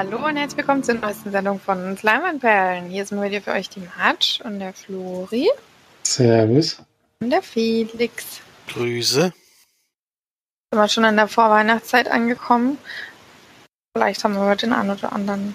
[0.00, 2.86] Hallo und herzlich willkommen zur neuesten Sendung von Sleimanperlen.
[2.86, 5.46] Hier sind wir für euch die Matsch und der Flori.
[6.04, 6.82] Servus.
[7.20, 8.40] Und der Felix.
[8.68, 9.24] Grüße.
[9.24, 9.34] Sind
[10.72, 12.78] wir schon in der Vorweihnachtszeit angekommen.
[13.94, 15.54] Vielleicht haben wir heute den einen oder anderen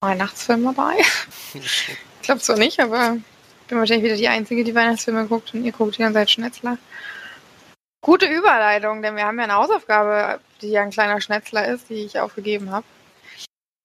[0.00, 0.96] Weihnachtsfilm dabei.
[1.54, 3.18] ich glaube zwar nicht, aber
[3.60, 6.30] ich bin wahrscheinlich wieder die Einzige, die Weihnachtsfilme guckt und ihr guckt die ganze Zeit
[6.32, 6.78] Schnetzler.
[8.00, 12.04] Gute Überleitung, denn wir haben ja eine Hausaufgabe, die ja ein kleiner Schnetzler ist, die
[12.06, 12.84] ich aufgegeben habe.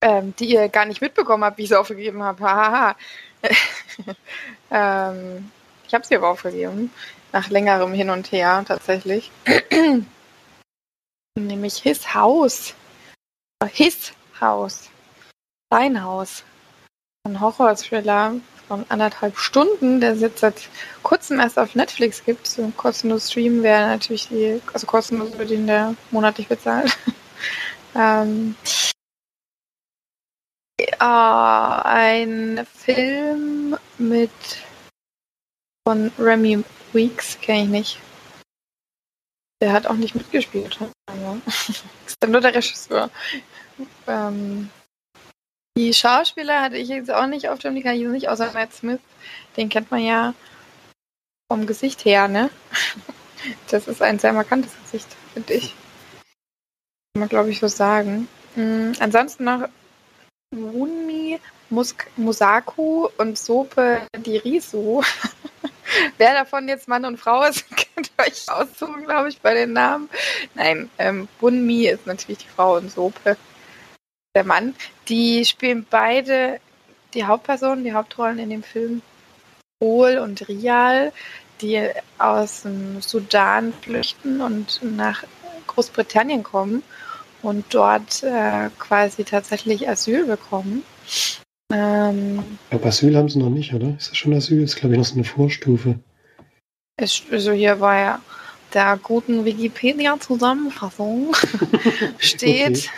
[0.01, 2.41] Ähm, die ihr gar nicht mitbekommen habt, wie ich sie aufgegeben habe.
[2.41, 2.95] Hahaha.
[4.71, 5.51] ähm,
[5.87, 6.91] ich habe sie aber aufgegeben.
[7.33, 9.29] Nach längerem Hin und Her tatsächlich.
[11.35, 12.73] Nämlich His House.
[13.71, 14.89] His House.
[15.69, 16.43] Sein Haus.
[17.25, 18.35] Ein Horror-Thriller
[18.69, 20.69] von anderthalb Stunden, der es jetzt seit
[21.03, 22.47] kurzem erst auf Netflix gibt.
[22.47, 26.97] So ein kostenlos Stream wäre natürlich die, also kostenlos für den, der monatlich bezahlt.
[27.95, 28.55] ähm,
[30.79, 34.31] äh, ein Film mit
[35.87, 36.63] von Remy
[36.93, 37.99] Weeks, kenne ich nicht.
[39.61, 40.79] Der hat auch nicht mitgespielt.
[42.05, 43.09] ist dann nur der Regisseur.
[44.07, 44.69] Ähm,
[45.77, 48.73] die Schauspieler hatte ich jetzt auch nicht auf dem, die kann ich nicht, außer Matt
[48.73, 48.99] Smith.
[49.57, 50.33] Den kennt man ja
[51.51, 52.49] vom Gesicht her, ne?
[53.69, 55.73] Das ist ein sehr markantes Gesicht, finde ich.
[57.13, 58.27] Kann man, glaube ich, so sagen.
[58.57, 59.69] Mhm, ansonsten noch
[60.51, 65.03] Wunmi Musk Musaku und Sope Dirisu.
[66.17, 69.73] Wer davon jetzt Mann und Frau ist, könnt ihr euch aussuchen, glaube ich, bei den
[69.73, 70.09] Namen.
[70.55, 73.37] Nein, ähm, Bunmi ist natürlich die Frau und Sope
[74.35, 74.75] der Mann.
[75.07, 76.59] Die spielen beide
[77.13, 79.01] die Hauptpersonen, die Hauptrollen in dem Film.
[79.81, 81.13] Ol und Rial,
[81.61, 85.23] die aus dem Sudan flüchten und nach
[85.67, 86.83] Großbritannien kommen
[87.41, 90.83] und dort äh, quasi tatsächlich Asyl bekommen.
[91.71, 93.95] Ähm, Aber Asyl haben sie noch nicht, oder?
[93.97, 94.61] Ist das schon Asyl?
[94.61, 95.99] Das ist, glaube ich, noch so eine Vorstufe.
[96.97, 98.21] Es, also hier war ja
[98.73, 101.35] der guten Wikipedia-Zusammenfassung
[102.17, 102.89] steht, okay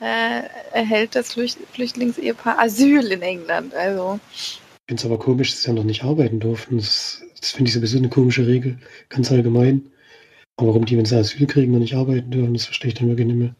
[0.00, 0.42] äh,
[0.72, 3.74] erhält das Flücht Flüchtlingsehepaar Asyl in England.
[3.74, 4.20] Also.
[4.32, 6.76] Ich finde es aber komisch, dass sie ja noch nicht arbeiten durften.
[6.76, 8.78] Das, das finde ich sowieso eine komische Regel,
[9.08, 9.90] ganz allgemein.
[10.56, 13.08] Aber warum die, wenn sie Asyl kriegen, noch nicht arbeiten dürfen, das verstehe ich dann
[13.08, 13.54] wirklich nicht mehr.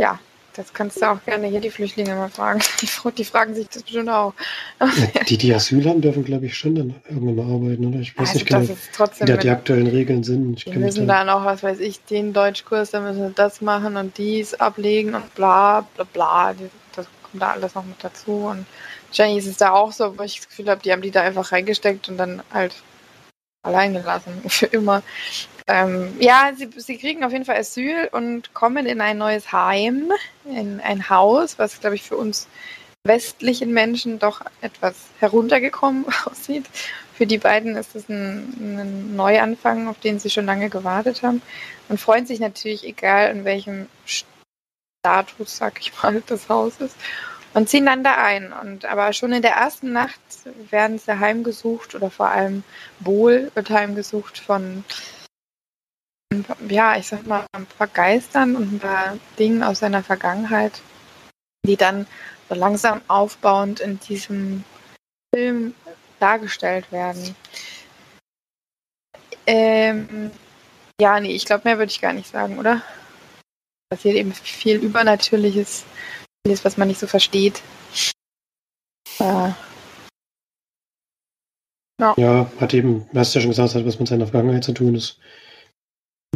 [0.00, 0.18] Ja,
[0.56, 2.60] das kannst du auch gerne hier die Flüchtlinge mal fragen.
[2.80, 4.32] Die, die fragen sich das bestimmt auch.
[4.80, 4.88] Ja,
[5.28, 8.00] die, die Asyl haben, dürfen, glaube ich, schon dann irgendwann mal arbeiten, oder?
[8.00, 10.56] Ich weiß also nicht genau, wie da die aktuellen Regeln sind.
[10.56, 13.96] Ich die müssen dann auch, was weiß ich, den Deutschkurs, dann müssen sie das machen
[13.96, 16.54] und dies ablegen und bla, bla, bla.
[16.94, 18.46] Das kommt da alles noch mit dazu.
[18.46, 18.66] Und
[19.08, 21.20] wahrscheinlich ist es da auch so, wo ich das Gefühl habe, die haben die da
[21.20, 22.74] einfach reingesteckt und dann halt
[23.66, 24.42] allein gelassen.
[24.48, 25.02] Für immer.
[25.68, 30.12] Ähm, ja, sie, sie kriegen auf jeden Fall Asyl und kommen in ein neues Heim,
[30.44, 32.46] in ein Haus, was, glaube ich, für uns
[33.02, 36.66] westlichen Menschen doch etwas heruntergekommen aussieht.
[37.14, 41.42] Für die beiden ist es ein, ein, Neuanfang, auf den sie schon lange gewartet haben
[41.88, 46.96] und freuen sich natürlich, egal in welchem Status, sag ich mal, das Haus ist,
[47.56, 48.52] und ziehen dann da ein.
[48.52, 50.20] Und aber schon in der ersten Nacht
[50.70, 52.62] werden sie heimgesucht oder vor allem
[53.00, 54.84] Bohl wird heimgesucht von
[56.68, 60.82] ja, ich sag mal, ein paar Geistern und ein paar Dingen aus seiner Vergangenheit,
[61.66, 62.06] die dann
[62.48, 64.64] so langsam aufbauend in diesem
[65.34, 65.74] Film
[66.20, 67.34] dargestellt werden.
[69.46, 70.30] Ähm,
[71.00, 72.82] ja, nee, ich glaube, mehr würde ich gar nicht sagen, oder?
[73.88, 75.84] Passiert eben viel Übernatürliches,
[76.46, 77.60] vieles, was man nicht so versteht.
[79.18, 79.50] Äh,
[82.00, 82.14] ja.
[82.16, 84.94] ja, hat eben, hast du ja schon gesagt, hat was mit seiner Vergangenheit zu tun.
[84.94, 85.18] ist.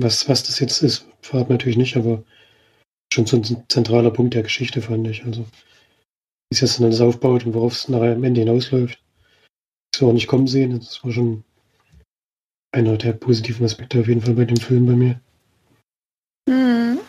[0.01, 2.25] Was, was das jetzt ist, verraten natürlich nicht, aber
[3.13, 5.25] schon so ein zentraler Punkt der Geschichte, fand ich.
[5.25, 9.01] Also, wie es jetzt dann alles aufbaut und worauf es nachher am Ende hinausläuft.
[9.93, 10.77] Das auch nicht kommen sehen.
[10.79, 11.45] Das war schon
[12.73, 15.21] einer der positiven Aspekte auf jeden Fall bei dem Film bei mir.
[16.49, 17.01] Mhm.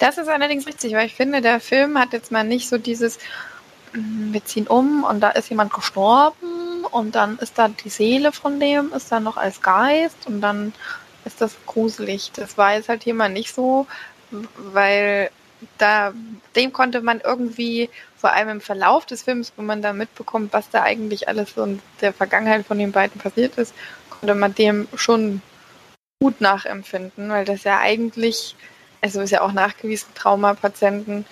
[0.00, 3.18] Das ist allerdings richtig, weil ich finde, der Film hat jetzt mal nicht so dieses,
[3.92, 8.32] mm, wir ziehen um und da ist jemand gestorben und dann ist da die Seele
[8.32, 10.72] von dem, ist da noch als Geist und dann
[11.26, 12.32] ist das gruselig.
[12.32, 13.86] Das war jetzt halt hier mal nicht so,
[14.56, 15.30] weil
[15.76, 16.14] da
[16.56, 20.70] dem konnte man irgendwie, vor allem im Verlauf des Films, wo man da mitbekommt, was
[20.70, 23.74] da eigentlich alles so in der Vergangenheit von den beiden passiert ist,
[24.08, 25.42] konnte man dem schon
[26.22, 28.56] gut nachempfinden, weil das ja eigentlich,
[29.00, 31.24] also ist ja auch nachgewiesen, Traumapatienten,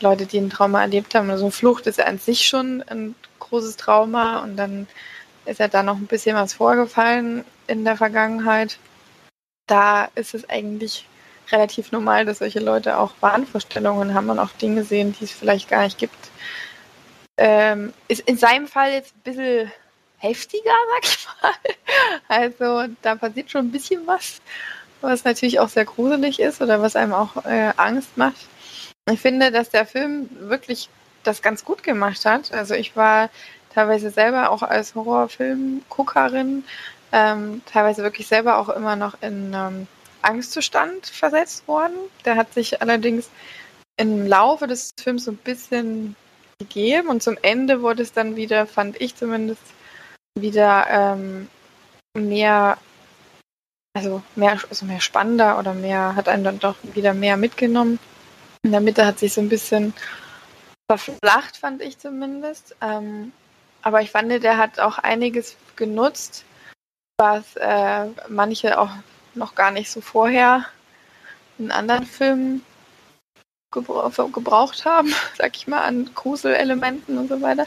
[0.00, 3.76] Leute, die ein Trauma erlebt haben, also Flucht ist ja an sich schon ein großes
[3.76, 4.86] Trauma und dann
[5.44, 8.78] ist ja da noch ein bisschen was vorgefallen in der Vergangenheit
[9.68, 11.06] da ist es eigentlich
[11.52, 15.68] relativ normal, dass solche Leute auch Wahnvorstellungen haben und auch Dinge sehen, die es vielleicht
[15.68, 16.16] gar nicht gibt.
[17.36, 19.72] Ähm, ist in seinem Fall jetzt ein bisschen
[20.18, 21.52] heftiger, sag ich mal.
[22.28, 24.40] Also da passiert schon ein bisschen was,
[25.00, 28.48] was natürlich auch sehr gruselig ist oder was einem auch äh, Angst macht.
[29.10, 30.88] Ich finde, dass der Film wirklich
[31.22, 32.52] das ganz gut gemacht hat.
[32.52, 33.30] Also ich war
[33.74, 36.64] teilweise selber auch als Horrorfilmguckerin
[37.12, 39.86] ähm, teilweise wirklich selber auch immer noch in ähm,
[40.22, 41.94] Angstzustand versetzt worden.
[42.24, 43.30] Der hat sich allerdings
[43.96, 46.16] im Laufe des Films so ein bisschen
[46.58, 49.62] gegeben und zum Ende wurde es dann wieder, fand ich zumindest,
[50.38, 51.48] wieder ähm,
[52.14, 52.78] mehr,
[53.98, 57.98] also mehr, also mehr spannender oder mehr, hat einen dann doch wieder mehr mitgenommen.
[58.62, 59.92] In der Mitte hat sich so ein bisschen
[60.90, 62.76] verflacht, fand ich zumindest.
[62.80, 63.32] Ähm,
[63.82, 66.44] aber ich fand, der hat auch einiges genutzt,
[67.18, 68.90] was äh, manche auch
[69.34, 70.64] noch gar nicht so vorher
[71.58, 72.64] in anderen Filmen
[73.70, 77.66] gebra gebraucht haben, sag ich mal, an Gruselelementen und so weiter.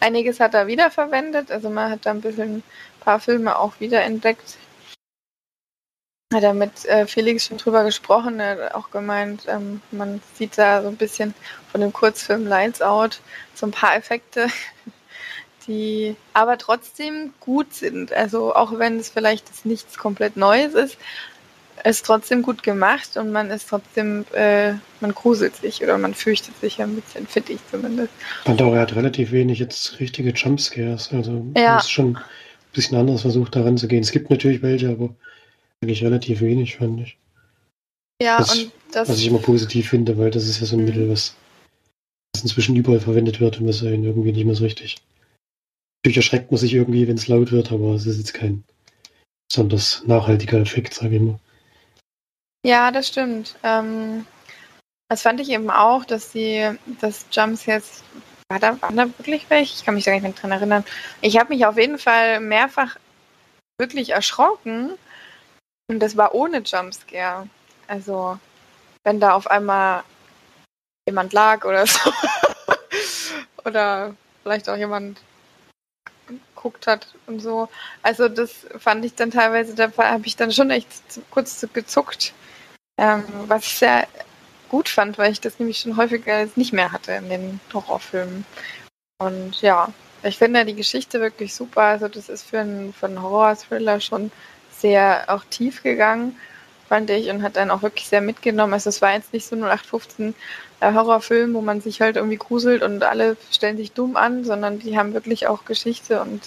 [0.00, 2.62] Einiges hat er wiederverwendet, also man hat da ein bisschen ein
[3.00, 4.56] paar Filme auch wiederentdeckt.
[6.32, 10.56] Hat er mit äh, Felix schon drüber gesprochen, er hat auch gemeint, ähm, man sieht
[10.56, 11.34] da so ein bisschen
[11.70, 13.20] von dem Kurzfilm Lights Out
[13.54, 14.48] so ein paar Effekte,
[15.66, 18.12] die aber trotzdem gut sind.
[18.12, 20.96] Also auch wenn es vielleicht nichts komplett Neues ist,
[21.84, 26.58] ist trotzdem gut gemacht und man ist trotzdem, äh, man gruselt sich oder man fürchtet
[26.60, 28.12] sich ein bisschen, finde ich zumindest.
[28.44, 31.10] Und auch er hat relativ wenig jetzt richtige Jumpscares.
[31.12, 31.78] Also ja.
[31.78, 32.22] ist schon ein
[32.72, 34.02] bisschen anders versucht, daran zu gehen.
[34.02, 35.10] Es gibt natürlich welche, aber
[35.82, 37.18] eigentlich relativ wenig, fand ich.
[38.22, 39.08] Ja, was, und das.
[39.08, 41.34] Was ich immer positiv finde, weil das ist ja so ein Mittel, was,
[42.34, 45.02] was inzwischen überall verwendet wird und was einen irgendwie nicht mehr so richtig
[46.02, 48.64] Natürlich erschreckt man sich irgendwie, wenn es laut wird, aber es ist jetzt kein
[49.48, 51.38] besonders nachhaltiger Effekt, sage ich mal.
[52.66, 53.56] Ja, das stimmt.
[53.62, 54.26] Ähm,
[55.08, 56.68] das fand ich eben auch, dass die,
[57.00, 58.02] das Jumps jetzt,
[58.48, 59.76] war da, waren da wirklich welche?
[59.76, 60.84] Ich kann mich da nicht mehr dran erinnern.
[61.20, 62.96] Ich habe mich auf jeden Fall mehrfach
[63.78, 64.90] wirklich erschrocken
[65.88, 67.48] und das war ohne Jumpscare.
[67.86, 68.38] Also,
[69.04, 70.04] wenn da auf einmal
[71.06, 72.12] jemand lag oder so.
[73.64, 75.20] oder vielleicht auch jemand
[76.26, 77.68] geguckt hat und so.
[78.02, 80.88] Also das fand ich dann teilweise, da habe ich dann schon echt
[81.30, 82.32] kurz gezuckt,
[82.98, 84.06] ähm, was ich sehr
[84.68, 88.46] gut fand, weil ich das nämlich schon häufiger nicht mehr hatte in den Horrorfilmen.
[89.18, 89.92] Und ja,
[90.22, 91.82] ich finde die Geschichte wirklich super.
[91.82, 94.30] Also das ist für einen, für einen Horror-Thriller schon
[94.82, 96.36] sehr auch tief gegangen,
[96.88, 98.74] fand ich, und hat dann auch wirklich sehr mitgenommen.
[98.74, 100.34] Also es war jetzt nicht so 0815
[100.80, 104.78] äh, Horrorfilm, wo man sich halt irgendwie gruselt und alle stellen sich dumm an, sondern
[104.78, 106.42] die haben wirklich auch Geschichte und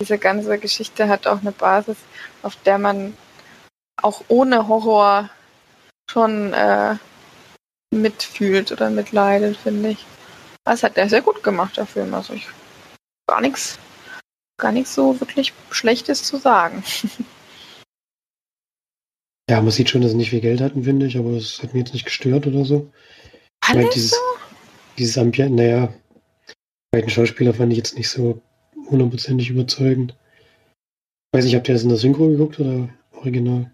[0.00, 1.98] diese ganze Geschichte hat auch eine Basis,
[2.42, 3.14] auf der man
[4.00, 5.28] auch ohne Horror
[6.10, 6.96] schon äh,
[7.92, 10.06] mitfühlt oder mitleidet, finde ich.
[10.64, 12.14] Das hat er sehr gut gemacht, der Film.
[12.14, 12.48] Also ich
[13.28, 13.78] gar nichts,
[14.58, 16.82] gar nichts so wirklich Schlechtes zu sagen.
[19.52, 21.74] Ja, man sieht schon, dass sie nicht viel Geld hatten, finde ich, aber es hat
[21.74, 22.90] mich jetzt nicht gestört oder so.
[23.62, 24.16] Ich meine, dieses, so?
[24.96, 25.92] dieses Ambiente, naja,
[26.90, 28.40] beiden Schauspieler fand ich jetzt nicht so
[28.88, 30.16] hundertprozentig überzeugend.
[30.72, 33.70] Ich weiß nicht, habt ihr das in der Synchro geguckt oder original?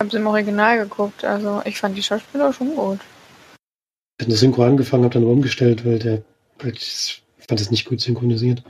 [0.00, 2.98] Ich hab's im Original geguckt, also ich fand die Schauspieler schon gut.
[2.98, 6.24] Ich habe in der Synchro angefangen, habe dann umgestellt, weil der,
[6.58, 8.64] weil ich fand es nicht gut synchronisiert.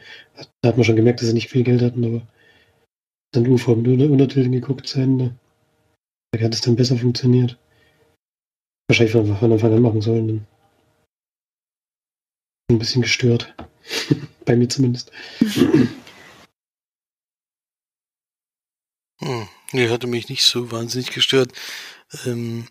[0.60, 2.20] Da hat man schon gemerkt, dass sie nicht viel Geld hatten, aber
[3.32, 5.39] dann UFO mit Untertiteln geguckt zu Ende.
[6.38, 7.58] Hat es dann besser funktioniert.
[8.88, 10.46] Wahrscheinlich von, von Anfang an machen sollen.
[12.70, 13.54] Ein bisschen gestört.
[14.44, 15.10] Bei mir zumindest.
[19.20, 21.52] Hm, nee, hatte mich nicht so wahnsinnig gestört.
[22.24, 22.68] Ähm,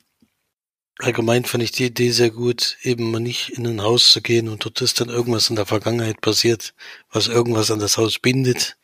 [0.97, 4.49] allgemein fand ich die Idee sehr gut, eben mal nicht in ein Haus zu gehen
[4.49, 6.73] und dort ist dann irgendwas in der Vergangenheit passiert,
[7.11, 8.77] was irgendwas an das Haus bindet.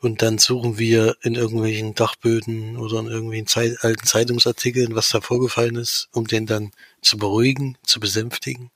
[0.00, 5.20] Und dann suchen wir in irgendwelchen Dachböden oder in irgendwelchen Zeit, alten Zeitungsartikeln, was da
[5.20, 6.70] vorgefallen ist, um den dann
[7.02, 8.70] zu beruhigen, zu besänftigen.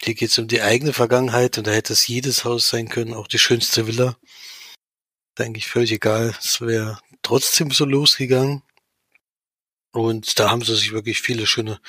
[0.00, 3.14] Hier geht es um die eigene Vergangenheit und da hätte es jedes Haus sein können,
[3.14, 4.16] auch die schönste Villa.
[5.34, 8.62] Da eigentlich völlig egal, es wäre trotzdem so losgegangen.
[9.92, 11.80] Und da haben sie sich wirklich viele schöne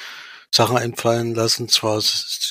[0.51, 1.69] Sachen einfallen lassen.
[1.69, 2.01] Zwar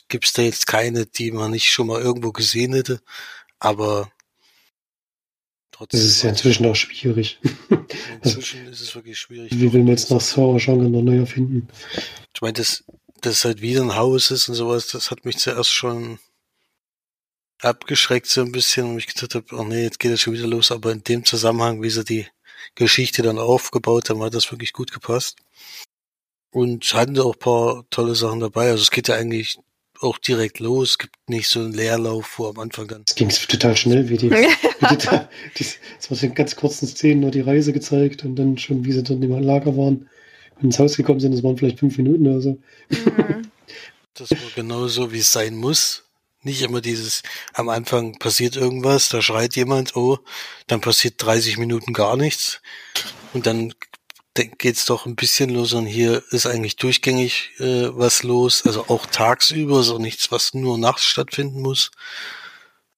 [0.08, 3.00] gibt es da jetzt keine, die man nicht schon mal irgendwo gesehen hätte,
[3.58, 4.11] aber
[5.82, 7.40] Trotzdem das ist ja inzwischen auch schwierig.
[8.22, 9.50] Inzwischen ist es wirklich schwierig.
[9.52, 11.66] Wie will man jetzt nach Horror-Genre noch neu erfinden?
[12.32, 12.84] Ich meine, dass
[13.20, 16.20] das halt wieder ein Haus ist und sowas, das hat mich zuerst schon
[17.60, 20.46] abgeschreckt so ein bisschen und ich gedacht habe, oh nee, jetzt geht das schon wieder
[20.46, 22.26] los, aber in dem Zusammenhang, wie sie die
[22.76, 25.38] Geschichte dann aufgebaut haben, hat das wirklich gut gepasst.
[26.50, 28.70] Und hatten da auch ein paar tolle Sachen dabei.
[28.70, 29.58] Also es geht ja eigentlich
[30.02, 30.90] auch direkt los.
[30.90, 33.04] Es gibt nicht so einen Leerlauf, wo am Anfang dann.
[33.06, 34.30] Es ging total schnell, wie die,
[35.59, 39.02] es war in ganz kurzen Szenen nur die Reise gezeigt und dann schon, wie sie
[39.02, 40.09] dort im Lager waren
[40.56, 41.32] und ins Haus gekommen sind.
[41.32, 42.59] Das waren vielleicht fünf Minuten oder so.
[42.90, 43.49] Mhm.
[44.14, 46.04] Das war genauso, wie es sein muss.
[46.42, 47.23] Nicht immer dieses,
[47.54, 50.18] am Anfang passiert irgendwas, da schreit jemand, oh,
[50.66, 52.61] dann passiert 30 Minuten gar nichts.
[53.32, 53.73] Und dann
[54.34, 59.06] geht's doch ein bisschen los und hier ist eigentlich durchgängig äh, was los, also auch
[59.06, 61.90] tagsüber, so nichts, was nur nachts stattfinden muss.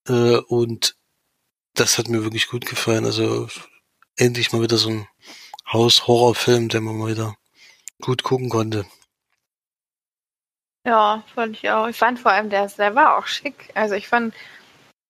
[0.09, 0.97] Äh, und
[1.75, 3.05] das hat mir wirklich gut gefallen.
[3.05, 3.49] Also
[4.17, 5.09] endlich mal wieder so ein
[5.73, 7.37] Haus-Horrorfilm, den man mal wieder
[8.01, 8.87] gut gucken konnte.
[10.87, 11.89] Ja, fand ich auch.
[11.89, 13.71] Ich fand vor allem, der, der war auch schick.
[13.75, 14.35] Also ich fand,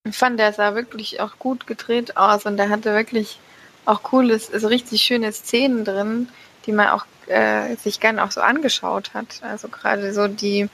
[0.05, 3.39] ich fand, der sah wirklich auch gut gedreht aus und der hatte wirklich
[3.85, 6.29] auch cooles, also richtig schöne Szenen drin,
[6.65, 9.41] die man auch äh, sich gerne auch so angeschaut hat.
[9.43, 10.69] Also gerade so die,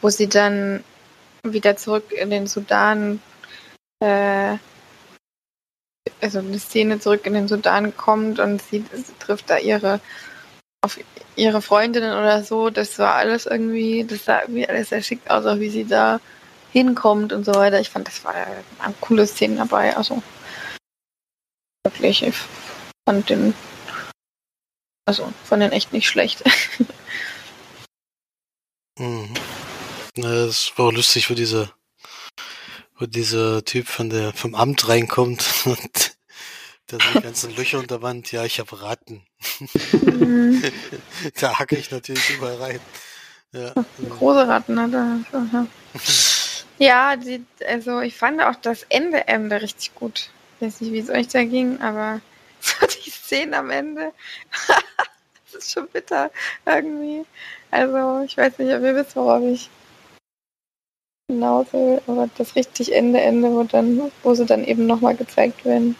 [0.00, 0.84] wo sie dann
[1.42, 3.20] wieder zurück in den Sudan,
[4.00, 4.56] äh,
[6.20, 10.00] also eine Szene zurück in den Sudan kommt und sie, sie trifft da ihre
[10.82, 10.98] auf
[11.36, 15.44] ihre Freundinnen oder so, das war alles irgendwie, das sah irgendwie alles sehr schick aus,
[15.46, 16.20] auch wie sie da
[16.72, 17.80] hinkommt und so weiter.
[17.80, 19.96] Ich fand, das war eine coole Szene dabei.
[19.96, 20.22] Also
[21.84, 22.34] wirklich, ich
[23.08, 23.54] fand den,
[25.06, 26.44] also fand den echt nicht schlecht.
[28.98, 29.34] mhm.
[30.14, 31.72] Das war auch lustig, wo dieser,
[32.98, 36.16] wo dieser Typ von der, vom Amt reinkommt und
[36.86, 38.32] da sind die ganzen Löcher unter der Wand.
[38.32, 39.24] Ja, ich habe Ratten.
[39.92, 40.62] Mhm.
[41.40, 42.80] da hacke ich natürlich überall rein.
[43.52, 43.72] Ja.
[44.08, 45.66] Große Ratten hat er.
[46.78, 50.30] Ja, die, also ich fand auch das Ende Ende richtig gut.
[50.60, 52.20] Ich weiß nicht, wie es euch da ging, aber
[52.60, 54.12] so die Szene am Ende,
[55.46, 56.30] das ist schon bitter
[56.66, 57.24] irgendwie.
[57.70, 59.70] Also ich weiß nicht, ob ihr wisst, worauf ich
[61.28, 65.64] hinaus will, aber das richtig Ende Ende, wo dann, wo sie dann eben nochmal gezeigt
[65.64, 65.96] werden.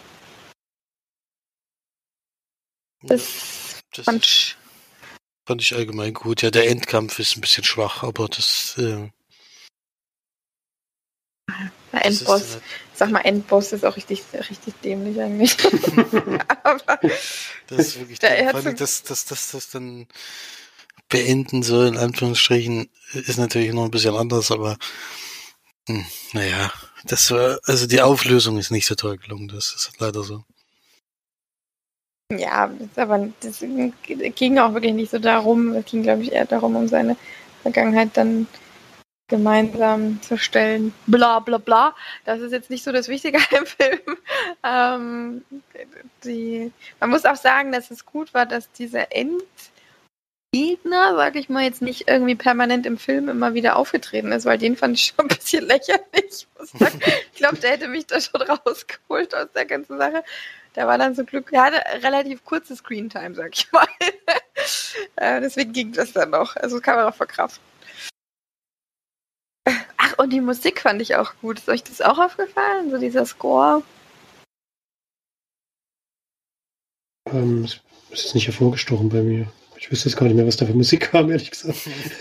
[3.01, 4.57] Das, das fand, ich,
[5.47, 6.43] fand ich allgemein gut.
[6.43, 8.77] Ja, der Endkampf ist ein bisschen schwach, aber das.
[8.77, 9.09] Äh,
[11.91, 12.61] der Endboss, ist,
[12.93, 15.57] sag mal, Endboss ist auch richtig, richtig dämlich eigentlich.
[16.63, 16.99] aber
[17.67, 20.07] das ist wirklich der vor allem, dass das, das, das dann
[21.09, 24.77] beenden soll, in Anführungsstrichen, ist natürlich noch ein bisschen anders, aber
[25.87, 26.71] hm, naja,
[27.03, 30.43] das war, also die Auflösung ist nicht so toll gelungen, das ist leider so.
[32.37, 35.73] Ja, aber das ging auch wirklich nicht so darum.
[35.73, 37.17] Es ging, glaube ich, eher darum, um seine
[37.61, 38.47] Vergangenheit dann
[39.31, 40.93] gemeinsam zu stellen.
[41.07, 41.95] Bla bla bla.
[42.25, 43.99] Das ist jetzt nicht so das Wichtige im Film.
[44.63, 45.43] Ähm,
[46.23, 51.63] die, man muss auch sagen, dass es gut war, dass dieser Endgegner, sage ich mal,
[51.63, 55.25] jetzt nicht irgendwie permanent im Film immer wieder aufgetreten ist, weil den fand ich schon
[55.25, 56.47] ein bisschen lächerlich.
[57.33, 60.23] Ich glaube, der hätte mich da schon rausgeholt aus der ganzen Sache.
[60.75, 61.59] Der war dann so glücklich.
[61.59, 63.87] Er hatte relativ kurze Screentime, sag ich mal.
[65.15, 66.55] äh, deswegen ging das dann noch.
[66.55, 67.70] Also kann man auch verkraften.
[70.31, 71.59] Die Musik fand ich auch gut.
[71.59, 72.89] Ist euch das auch aufgefallen?
[72.89, 73.83] So dieser Score?
[77.29, 77.67] Ähm,
[78.09, 79.51] das ist nicht hervorgestochen bei mir.
[79.77, 81.79] Ich wüsste jetzt gar nicht mehr, was da für Musik kam, ehrlich gesagt.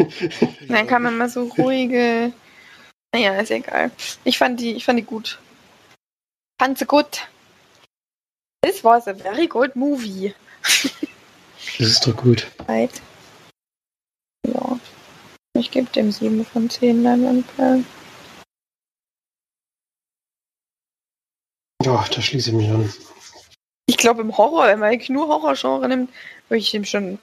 [0.69, 2.33] Dann kam immer so ruhige.
[3.15, 3.93] Naja, ist egal.
[4.25, 5.39] Ich fand die, ich fand die gut.
[6.61, 7.29] Fand sie gut.
[8.63, 10.35] This was a very good movie.
[11.79, 12.51] das ist doch gut.
[12.67, 12.91] Right.
[14.47, 14.79] Ja.
[15.55, 17.87] Ich gebe dem 7 von 10 Leinwandperlen.
[21.91, 22.93] Ja, da schließe ich mich an.
[23.87, 26.11] Ich glaube, im Horror, wenn man nur Horrorgenre nimmt,
[26.49, 27.19] würde ich ihm schon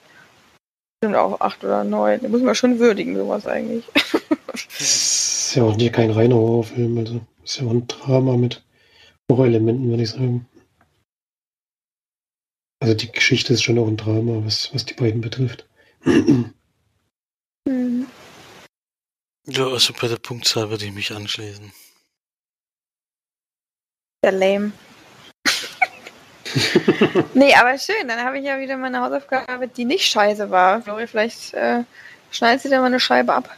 [1.00, 2.20] bestimmt auch 8 oder 9.
[2.20, 3.86] Den muss man schon würdigen, sowas eigentlich.
[4.52, 8.62] das ist ja auch nie kein reiner Horrorfilm, also ist ja auch ein Drama mit
[9.32, 10.46] Horrorelementen, würde ich sagen.
[12.82, 15.66] Also die Geschichte ist schon auch ein Drama, was, was die beiden betrifft.
[16.04, 16.54] Mhm.
[19.48, 21.72] Ja, also bei der Punktzahl würde ich mich anschließen.
[24.28, 24.74] Sehr lame.
[27.34, 30.82] nee, aber schön, dann habe ich ja wieder meine Hausaufgabe, die nicht scheiße war.
[30.82, 31.86] Flori, vielleicht äh,
[32.32, 33.56] schneidest du dir mal eine Scheibe ab.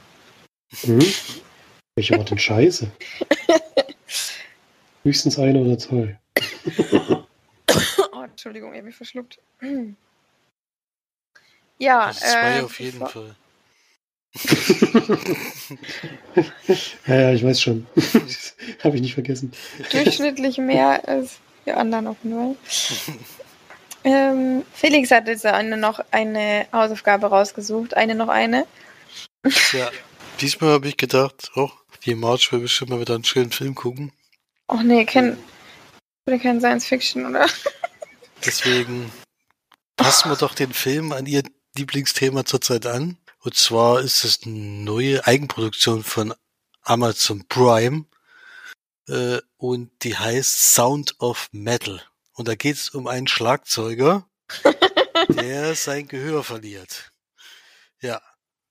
[0.83, 1.11] Mhm.
[1.95, 2.91] Welche war denn scheiße?
[5.03, 6.19] Höchstens eine oder zwei.
[8.23, 9.39] Entschuldigung, ich habe mich verschluckt.
[11.81, 13.33] Ja, das zwei äh, auf jeden Fall.
[17.07, 17.87] ja, ja, ich weiß schon.
[18.83, 19.51] habe ich nicht vergessen.
[19.91, 22.55] Durchschnittlich mehr als die anderen auf Fall.
[24.03, 27.95] Ähm, Felix hat jetzt eine, noch eine Hausaufgabe rausgesucht.
[27.95, 28.65] Eine noch eine.
[29.73, 29.89] Ja,
[30.39, 31.69] diesmal habe ich gedacht, oh,
[32.05, 34.11] die March will bestimmt mal wieder einen schönen Film gucken.
[34.67, 35.37] Ach nee, kein,
[36.25, 37.47] kein Science Fiction, oder?
[38.45, 39.11] Deswegen
[39.97, 41.43] passen wir doch den Film an ihr
[41.75, 43.17] Lieblingsthema zurzeit an.
[43.39, 46.33] Und zwar ist es eine neue Eigenproduktion von
[46.81, 48.05] Amazon Prime.
[49.07, 52.01] Äh, und die heißt Sound of Metal.
[52.33, 54.27] Und da geht es um einen Schlagzeuger,
[55.29, 57.11] der sein Gehör verliert.
[58.01, 58.21] Ja.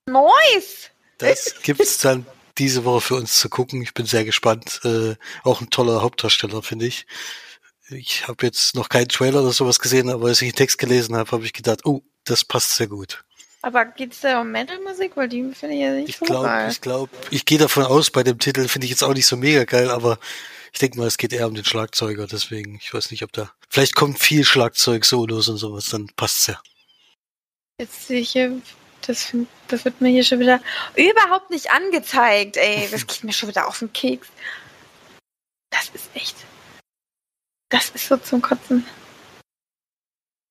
[0.05, 0.89] Nice!
[1.17, 2.25] Das gibt's dann
[2.57, 3.81] diese Woche für uns zu gucken.
[3.81, 4.81] Ich bin sehr gespannt.
[4.83, 7.05] Äh, auch ein toller Hauptdarsteller, finde ich.
[7.89, 11.15] Ich habe jetzt noch keinen Trailer oder sowas gesehen, aber als ich den Text gelesen
[11.15, 13.23] habe, habe ich gedacht, oh, das passt sehr gut.
[13.61, 15.17] Aber geht's da um Metal-Musik?
[15.17, 16.71] Weil die finde ich ja nicht Ich so glaube, geil.
[16.71, 19.35] ich glaube, ich gehe davon aus, bei dem Titel finde ich jetzt auch nicht so
[19.35, 20.17] mega geil, aber
[20.71, 23.51] ich denke mal, es geht eher um den Schlagzeuger, deswegen, ich weiß nicht, ob da,
[23.69, 26.61] vielleicht kommt viel Schlagzeug, Solos und sowas, dann passt's ja.
[27.81, 28.61] Jetzt sehe ich hier,
[29.05, 30.61] das, find- das wird mir hier schon wieder
[30.95, 32.87] überhaupt nicht angezeigt, ey.
[32.91, 34.27] Das geht mir schon wieder auf den Keks.
[35.71, 36.35] Das ist echt.
[37.69, 38.85] Das ist so zum Kotzen.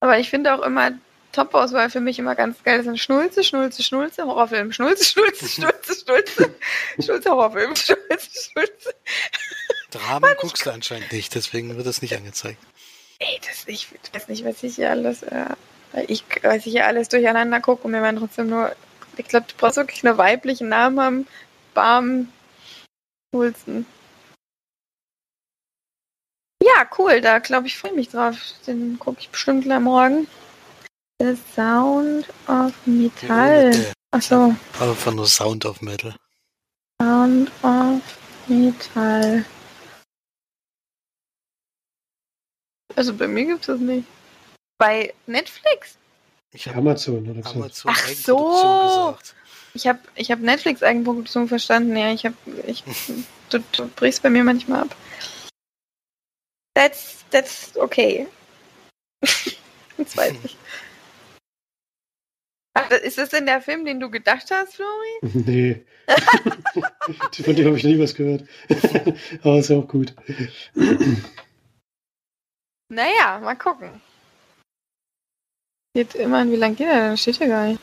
[0.01, 0.93] Aber ich finde auch immer
[1.33, 2.79] Top-Auswahl für mich immer ganz geil.
[2.79, 4.73] Das sind Schnulze, Schnulze, Schnulze, Horrorfilm.
[4.73, 6.55] Schnulze, Schnulze, Schnulze, Schnulze.
[6.99, 7.77] Schnulze, Horrorfilm.
[7.77, 8.95] Schnulze, Schnulze.
[9.91, 12.59] Dramen guckst du anscheinend nicht, deswegen wird das nicht angezeigt.
[13.19, 15.47] Ey, das, ich weiß nicht, was ich hier alles, äh,
[16.07, 18.75] ich weiß ich hier alles durcheinander gucke und mir werden trotzdem nur,
[19.17, 21.27] ich glaube, du brauchst wirklich nur weiblichen Namen haben.
[21.75, 22.33] Bam,
[23.33, 23.87] coolsten.
[26.63, 28.37] Ja, cool, da glaube ich, freue mich drauf.
[28.67, 30.29] Den gucke ich bestimmt gleich morgen.
[31.21, 33.75] The Sound of Metall.
[33.75, 36.15] Äh, Achso, Einfach nur Sound of Metal.
[37.03, 38.01] Sound of
[38.47, 39.45] Metall.
[42.95, 44.07] Also bei mir gibt es das nicht.
[44.79, 45.99] Bei Netflix?
[46.53, 47.59] Ich habe Amazon oder so.
[47.59, 49.19] Amazon Ach so.
[49.75, 51.97] Ich habe ich hab Netflix Eigenproduktion verstanden.
[51.97, 52.85] Ja, ich habe ich
[53.51, 54.97] du, du brichst bei mir manchmal ab.
[56.75, 58.29] That's that's okay.
[59.97, 60.57] das weiß ich.
[63.03, 65.19] Ist das denn der Film, den du gedacht hast, Flori?
[65.23, 65.85] Nee.
[67.45, 68.45] Von dem habe ich nie was gehört.
[69.43, 70.15] Aber ist ja auch gut.
[72.89, 74.01] Naja, mal gucken.
[75.95, 77.17] Geht immerhin, wie lange geht er denn?
[77.19, 77.81] Steht hier gar nicht.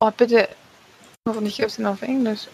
[0.00, 0.48] Oh, bitte.
[1.28, 2.48] Hoffentlich gibt es ihn auf Englisch.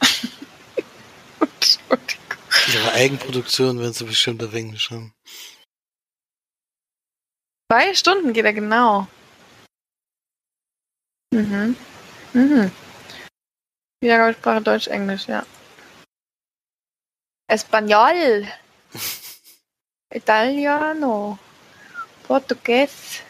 [1.40, 2.26] Entschuldigung.
[2.74, 5.14] Ihre Eigenproduktion werden sie bestimmt auf Englisch haben.
[7.70, 9.06] Zwei Stunden geht er genau.
[11.36, 11.76] Mhm.
[12.32, 12.70] Mhm.
[14.00, 15.44] Wiedergabesprache Deutsch-Englisch, ja.
[17.46, 18.46] Espanol.
[20.14, 21.38] Italiano.
[22.26, 23.20] Portugies.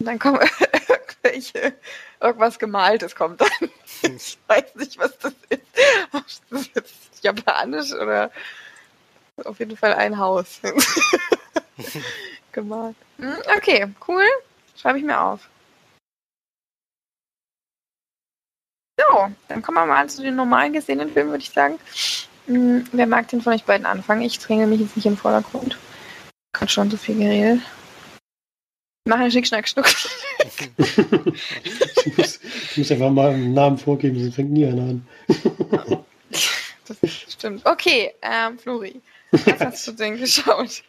[0.00, 0.40] Und dann kommen
[0.88, 1.74] irgendwelche,
[2.20, 3.70] irgendwas Gemaltes kommt dann.
[4.02, 5.62] Ich weiß nicht, was das ist.
[6.12, 8.32] Ob das jetzt Japanisch oder
[9.44, 10.60] auf jeden Fall ein Haus.
[12.52, 12.96] Gemalt.
[13.18, 14.26] Hm, Okay, cool.
[14.76, 15.48] Schreibe ich mir auf.
[19.00, 21.78] So, dann kommen wir mal zu den normal gesehenen Filmen, würde ich sagen.
[22.46, 24.22] Hm, Wer mag den von euch beiden anfangen?
[24.22, 25.78] Ich dränge mich jetzt nicht im Vordergrund.
[26.56, 27.60] Hat schon so viel geredet.
[29.06, 29.86] Machen Schnick, Schnack, Schnuck.
[32.04, 35.06] ich, muss, ich muss einfach mal einen Namen vorgeben, sonst fängt nie einer an.
[36.88, 36.96] Das
[37.28, 37.64] stimmt.
[37.66, 39.00] Okay, ähm, Flori.
[39.30, 40.82] Was hast du denn geschaut?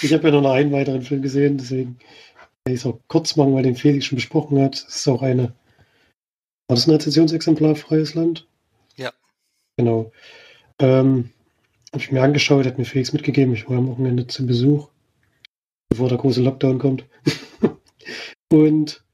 [0.00, 1.98] Ich habe ja noch einen weiteren Film gesehen, deswegen
[2.64, 4.76] kann ich es auch kurz machen, weil den Felix schon besprochen hat.
[4.76, 5.52] Es ist auch eine.
[6.68, 8.46] War das ein Rezessionsexemplar, Freies Land?
[8.96, 9.12] Ja.
[9.76, 10.12] Genau.
[10.78, 11.30] Ähm,
[11.92, 13.54] habe ich mir angeschaut, hat mir Felix mitgegeben.
[13.54, 14.88] Ich war am Wochenende zu Besuch,
[15.90, 17.04] bevor der große Lockdown kommt.
[18.52, 19.04] Und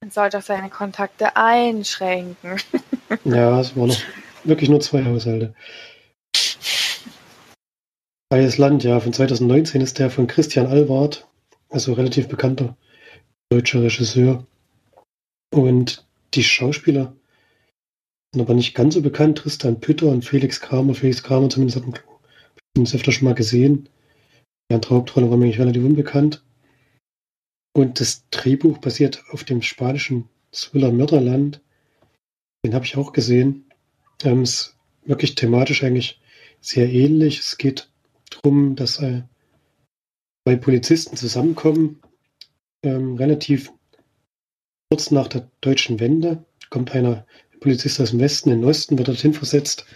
[0.00, 2.56] Man soll doch seine Kontakte einschränken.
[3.24, 4.00] ja, es waren noch
[4.44, 5.54] wirklich nur zwei Haushalte.
[8.30, 11.26] Freies Land, ja, von 2019 ist der von Christian Alward,
[11.70, 12.76] also relativ bekannter
[13.50, 14.46] deutscher Regisseur.
[15.50, 17.16] Und die Schauspieler
[18.32, 19.38] sind aber nicht ganz so bekannt.
[19.38, 20.94] Tristan Pütter und Felix Kramer.
[20.94, 21.98] Felix Kramer zumindest hat man
[22.76, 23.88] uns öfter schon mal gesehen.
[24.70, 26.44] Andere Hauptrolle war mir eigentlich relativ unbekannt.
[27.74, 31.62] Und das Drehbuch basiert auf dem spanischen Thriller Mörderland.
[32.64, 33.64] Den habe ich auch gesehen.
[34.24, 36.20] Ähm, ist wirklich thematisch eigentlich
[36.60, 37.38] sehr ähnlich.
[37.38, 37.90] Es geht
[38.30, 39.22] darum, dass äh,
[40.46, 42.00] zwei Polizisten zusammenkommen,
[42.82, 43.72] ähm, relativ
[44.90, 46.44] kurz nach der deutschen Wende.
[46.70, 47.26] Kommt einer
[47.60, 49.86] Polizist aus dem Westen in den Osten, wird dorthin versetzt,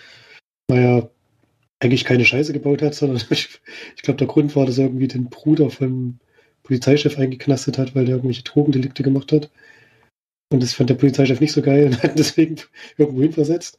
[0.68, 1.10] weil er
[1.80, 3.60] eigentlich keine Scheiße gebaut hat, sondern ich,
[3.96, 6.18] ich glaube, der Grund war, dass er irgendwie den Bruder vom
[6.62, 9.50] Polizeichef eingeknastet hat, weil der irgendwelche Drogendelikte gemacht hat.
[10.52, 12.56] Und das fand der Polizeichef nicht so geil und hat deswegen
[12.96, 13.78] irgendwo hin versetzt,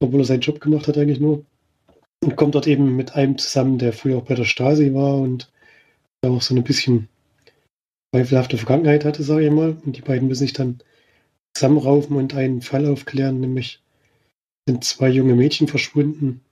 [0.00, 1.44] obwohl er seinen Job gemacht hat eigentlich nur.
[2.22, 5.50] Und kommt dort eben mit einem zusammen, der früher auch bei der Stasi war und
[6.20, 7.08] da auch so ein bisschen
[8.14, 9.76] zweifelhafte Vergangenheit hatte, sage ich mal.
[9.84, 10.82] Und die beiden müssen sich dann
[11.54, 13.82] zusammenraufen und einen Fall aufklären, nämlich
[14.68, 16.42] sind zwei junge Mädchen verschwunden.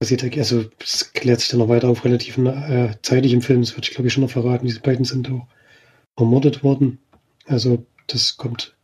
[0.00, 3.60] Passiert, also es klärt sich dann noch weiter auf relativ äh, zeitig im Film.
[3.60, 4.66] Das würde ich glaube ich schon noch verraten.
[4.66, 5.46] Diese beiden sind auch
[6.18, 6.98] ermordet worden.
[7.46, 8.76] Also das kommt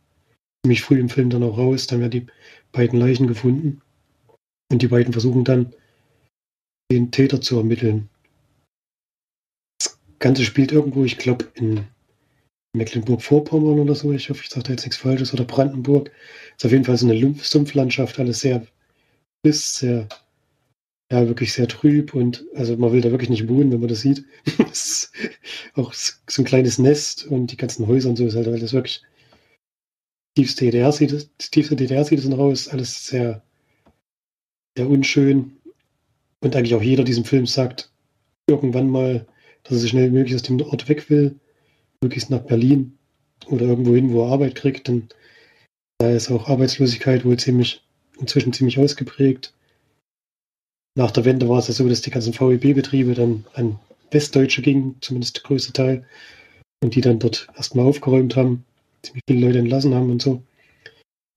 [0.63, 1.87] ziemlich früh im Film dann auch raus.
[1.87, 2.27] Dann werden die
[2.71, 3.81] beiden Leichen gefunden.
[4.71, 5.73] Und die beiden versuchen dann,
[6.91, 8.09] den Täter zu ermitteln.
[10.19, 11.85] Ganze spielt irgendwo, ich glaube, in
[12.73, 14.11] Mecklenburg-Vorpommern oder so.
[14.13, 15.33] Ich hoffe, ich sage da jetzt nichts Falsches.
[15.33, 16.11] Oder Brandenburg.
[16.55, 18.65] Ist auf jeden Fall so eine Sumpflandschaft, alles sehr
[19.43, 20.07] bis sehr,
[21.11, 24.01] ja, wirklich sehr trüb und also man will da wirklich nicht wohnen, wenn man das
[24.01, 24.25] sieht.
[25.75, 29.01] auch so ein kleines Nest und die ganzen Häuser und so ist halt alles wirklich
[30.37, 33.41] tiefste DDR sieht es, tiefste DDR sieht es noch aus, alles sehr,
[34.77, 35.57] sehr unschön.
[36.41, 37.91] Und eigentlich auch jeder diesem Film sagt
[38.47, 39.25] irgendwann mal,
[39.67, 41.35] dass er so schnell wie möglich aus dem Ort weg will
[42.01, 42.97] möglichst nach Berlin
[43.47, 45.09] oder irgendwo hin, wo er Arbeit kriegt, denn
[45.99, 47.83] da ist auch Arbeitslosigkeit wohl ziemlich,
[48.19, 49.53] inzwischen ziemlich ausgeprägt.
[50.95, 53.79] Nach der Wende war es ja so, dass die ganzen VEB-Betriebe dann an
[54.11, 56.05] Westdeutsche gingen, zumindest der größte Teil,
[56.83, 58.63] und die dann dort erstmal aufgeräumt haben,
[59.01, 60.43] ziemlich viele Leute entlassen haben und so.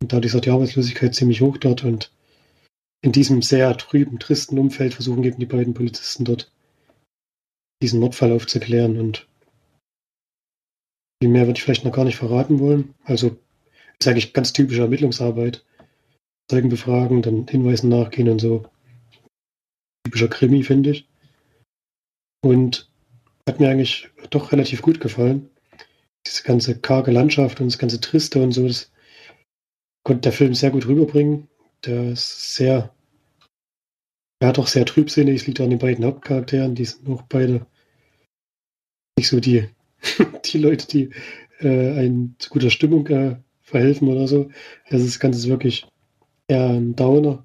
[0.02, 2.10] Und dadurch ist auch die Arbeitslosigkeit ziemlich hoch dort und
[3.02, 6.50] in diesem sehr trüben, tristen Umfeld versuchen eben die beiden Polizisten dort
[7.82, 9.26] diesen Mordfall aufzuklären und
[11.22, 12.94] viel mehr würde ich vielleicht noch gar nicht verraten wollen.
[13.04, 13.36] Also
[13.98, 15.64] ist eigentlich ganz typische Ermittlungsarbeit.
[16.50, 18.66] Zeugen befragen, dann Hinweisen nachgehen und so.
[20.04, 21.08] Typischer Krimi, finde ich.
[22.42, 22.90] Und
[23.48, 25.50] hat mir eigentlich doch relativ gut gefallen.
[26.26, 28.90] Diese ganze karge Landschaft und das ganze Triste und so, das
[30.04, 31.48] konnte der Film sehr gut rüberbringen.
[31.84, 32.94] Der ist sehr,
[34.42, 37.66] hat auch sehr trübsinnig, es liegt an den beiden Hauptcharakteren, die sind auch beide
[39.20, 39.68] nicht so die
[40.46, 41.10] die Leute, die
[41.60, 44.50] äh, einen zu guter Stimmung äh, verhelfen oder so.
[44.88, 45.86] Also das Ganze ist wirklich
[46.48, 47.44] eher ein Downer.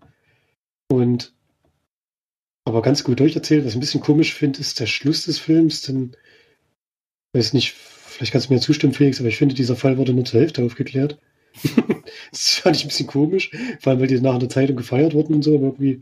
[0.88, 1.34] Und
[2.64, 3.64] aber ganz gut durcherzählt.
[3.64, 6.16] Was ich ein bisschen komisch finde, ist der Schluss des Films, denn
[7.34, 10.26] weiß nicht, vielleicht kannst du mir zustimmen, Felix, aber ich finde, dieser Fall wurde nur
[10.26, 11.20] zur Hälfte aufgeklärt.
[12.32, 15.36] das fand ich ein bisschen komisch, vor allem weil die nach der Zeitung gefeiert wurden
[15.36, 16.02] und so, aber irgendwie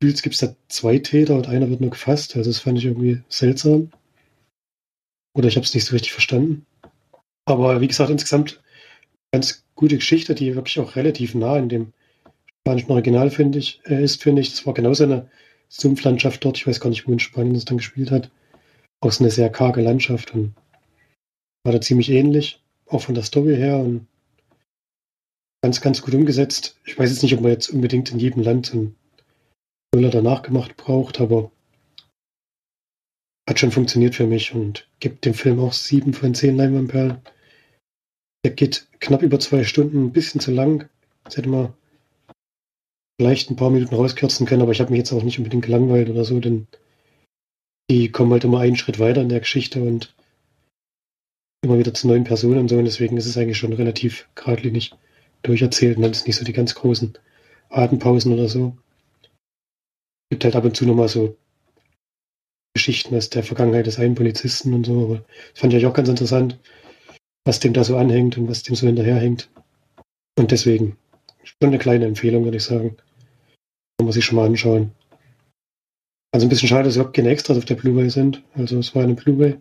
[0.00, 2.36] gibt es da zwei Täter und einer wird nur gefasst.
[2.36, 3.90] Also das fand ich irgendwie seltsam.
[5.34, 6.66] Oder ich habe es nicht so richtig verstanden.
[7.46, 8.62] Aber wie gesagt, insgesamt
[9.32, 11.92] ganz gute Geschichte, die wirklich auch relativ nah in dem
[12.60, 14.50] spanischen Original finde ich, äh, ist, finde ich.
[14.50, 15.30] Das war genauso eine
[15.68, 16.58] Sumpflandschaft dort.
[16.58, 18.30] Ich weiß gar nicht, wo in Spanien das dann gespielt hat.
[19.00, 20.54] Auch so eine sehr karge Landschaft und
[21.64, 24.06] war da ziemlich ähnlich, auch von der Story her und
[25.62, 26.76] ganz, ganz gut umgesetzt.
[26.84, 28.96] Ich weiß jetzt nicht, ob man jetzt unbedingt in jedem Land einen
[29.92, 31.50] Thriller danach gemacht braucht, aber
[33.48, 37.18] hat schon funktioniert für mich und gibt dem Film auch sieben von zehn Leinwandperlen.
[38.44, 40.88] Der geht knapp über zwei Stunden, ein bisschen zu lang.
[41.24, 41.74] Das hätte man
[43.20, 46.08] vielleicht ein paar Minuten rauskürzen können, aber ich habe mich jetzt auch nicht unbedingt gelangweilt
[46.10, 46.66] oder so, denn
[47.90, 50.14] die kommen halt immer einen Schritt weiter in der Geschichte und
[51.62, 52.76] immer wieder zu neuen Personen und so.
[52.76, 54.92] Und deswegen ist es eigentlich schon relativ geradlinig
[55.42, 57.14] durcherzählt und dann ist nicht so die ganz großen
[57.68, 58.76] Atempausen oder so.
[60.30, 61.36] Gibt halt ab und zu nochmal so
[62.74, 65.04] Geschichten aus der Vergangenheit des einen Polizisten und so.
[65.04, 66.58] Aber das fand ich auch ganz interessant,
[67.44, 69.50] was dem da so anhängt und was dem so hinterherhängt.
[70.38, 70.96] Und deswegen
[71.42, 72.96] schon eine kleine Empfehlung, würde ich sagen.
[73.98, 74.92] Kann man sich schon mal anschauen.
[76.32, 78.42] Also ein bisschen schade, dass überhaupt keine Extras auf der Blu-ray sind.
[78.54, 79.58] Also es war eine Blu-ray.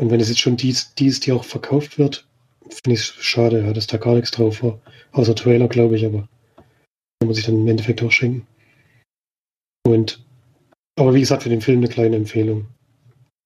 [0.00, 2.26] Und wenn es jetzt schon die, ist, die auch verkauft wird,
[2.70, 4.80] finde ich es schade, ja, dass da gar nichts drauf war.
[5.12, 6.28] Außer Trailer, glaube ich, aber
[7.20, 8.46] kann man sich dann im Endeffekt auch schenken.
[9.86, 10.24] Und
[11.00, 12.68] aber wie gesagt, für den Film eine kleine Empfehlung.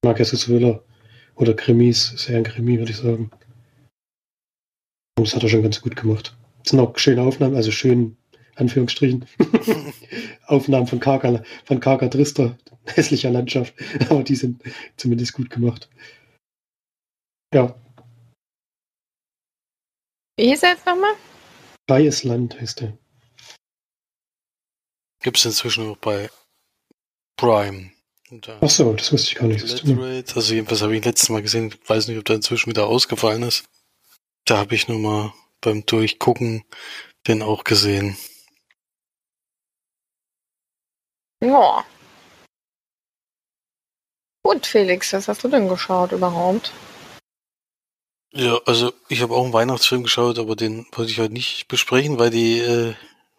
[0.02, 0.84] Ich mag ja so Thriller
[1.36, 3.30] oder Krimis, sehr ein Krimi, würde ich sagen.
[5.16, 6.36] Und das hat er schon ganz gut gemacht.
[6.64, 8.16] Es sind auch schöne Aufnahmen, also schön,
[8.56, 9.26] Anführungsstrichen,
[10.46, 13.74] Aufnahmen von Karka, von Karka Drister, hässlicher Landschaft,
[14.10, 14.60] aber die sind
[14.96, 15.88] zumindest gut gemacht.
[17.54, 17.80] Ja.
[20.36, 21.14] Wie hieß er jetzt nochmal?
[21.88, 22.98] Freies Land heißt er.
[25.22, 26.28] Gibt es inzwischen auch bei
[27.36, 27.90] Prime.
[28.30, 29.62] Da Ach so, das wusste ich gar nicht.
[29.62, 32.86] Literate, also jedenfalls habe ich letztes Mal gesehen, ich weiß nicht, ob der inzwischen wieder
[32.86, 33.64] ausgefallen ist.
[34.44, 36.64] Da habe ich nur mal beim Durchgucken
[37.26, 38.16] den auch gesehen.
[41.42, 41.84] Ja.
[44.42, 46.72] Gut, Felix, was hast du denn geschaut überhaupt?
[48.32, 52.18] Ja, also ich habe auch einen Weihnachtsfilm geschaut, aber den wollte ich heute nicht besprechen,
[52.18, 52.94] weil die, äh,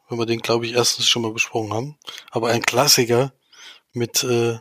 [0.07, 1.97] wenn wir den, glaube ich, erstens schon mal besprochen haben.
[2.31, 3.33] Aber ein Klassiker
[3.95, 4.59] mit, äh,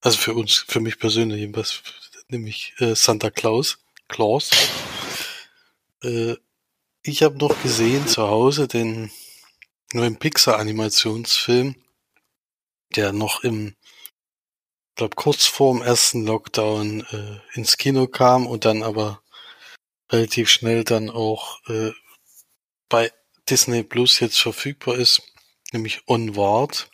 [0.00, 1.82] also für uns, für mich persönlich jedenfalls,
[2.28, 4.50] nämlich äh, Santa Claus, Claus.
[6.02, 6.36] Äh,
[7.02, 9.10] ich habe noch gesehen zu Hause den
[9.92, 11.74] neuen Pixar-Animationsfilm,
[12.96, 13.74] der noch im,
[14.94, 19.22] glaube kurz vor dem ersten Lockdown äh, ins Kino kam und dann aber
[20.12, 21.92] relativ schnell dann auch äh,
[22.88, 23.12] bei
[23.48, 25.22] Disney Plus jetzt verfügbar ist,
[25.72, 26.89] nämlich Onward.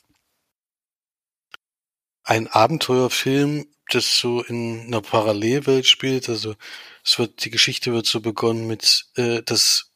[2.27, 6.29] Ein Abenteuerfilm, das so in einer Parallelwelt spielt.
[6.29, 6.57] Also
[7.05, 9.93] es wird die Geschichte wird so begonnen mit, äh, dass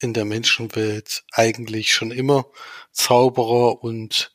[0.00, 2.46] in der Menschenwelt eigentlich schon immer
[2.92, 4.32] Zauberer und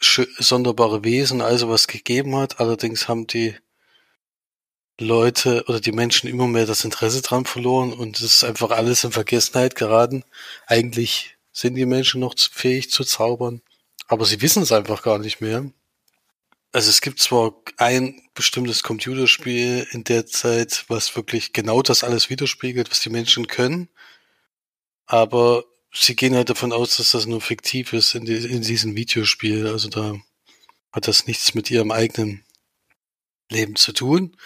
[0.00, 2.60] sonderbare Wesen, also was gegeben hat.
[2.60, 3.56] Allerdings haben die
[5.00, 9.02] Leute oder die Menschen immer mehr das Interesse dran verloren und es ist einfach alles
[9.02, 10.24] in Vergessenheit geraten.
[10.66, 13.62] Eigentlich sind die Menschen noch fähig zu zaubern,
[14.06, 15.72] aber sie wissen es einfach gar nicht mehr.
[16.72, 22.30] Also es gibt zwar ein bestimmtes Computerspiel in der Zeit, was wirklich genau das alles
[22.30, 23.88] widerspiegelt, was die Menschen können,
[25.06, 28.96] aber sie gehen halt davon aus, dass das nur fiktiv ist in, die, in diesem
[28.96, 29.66] Videospiel.
[29.66, 30.16] Also da
[30.90, 32.44] hat das nichts mit ihrem eigenen
[33.50, 34.36] Leben zu tun.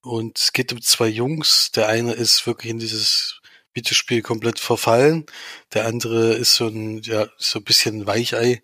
[0.00, 1.72] Und es geht um zwei Jungs.
[1.72, 3.40] Der eine ist wirklich in dieses
[3.74, 5.26] Videospiel komplett verfallen.
[5.74, 8.62] Der andere ist so ein, ja, so ein bisschen Weichei,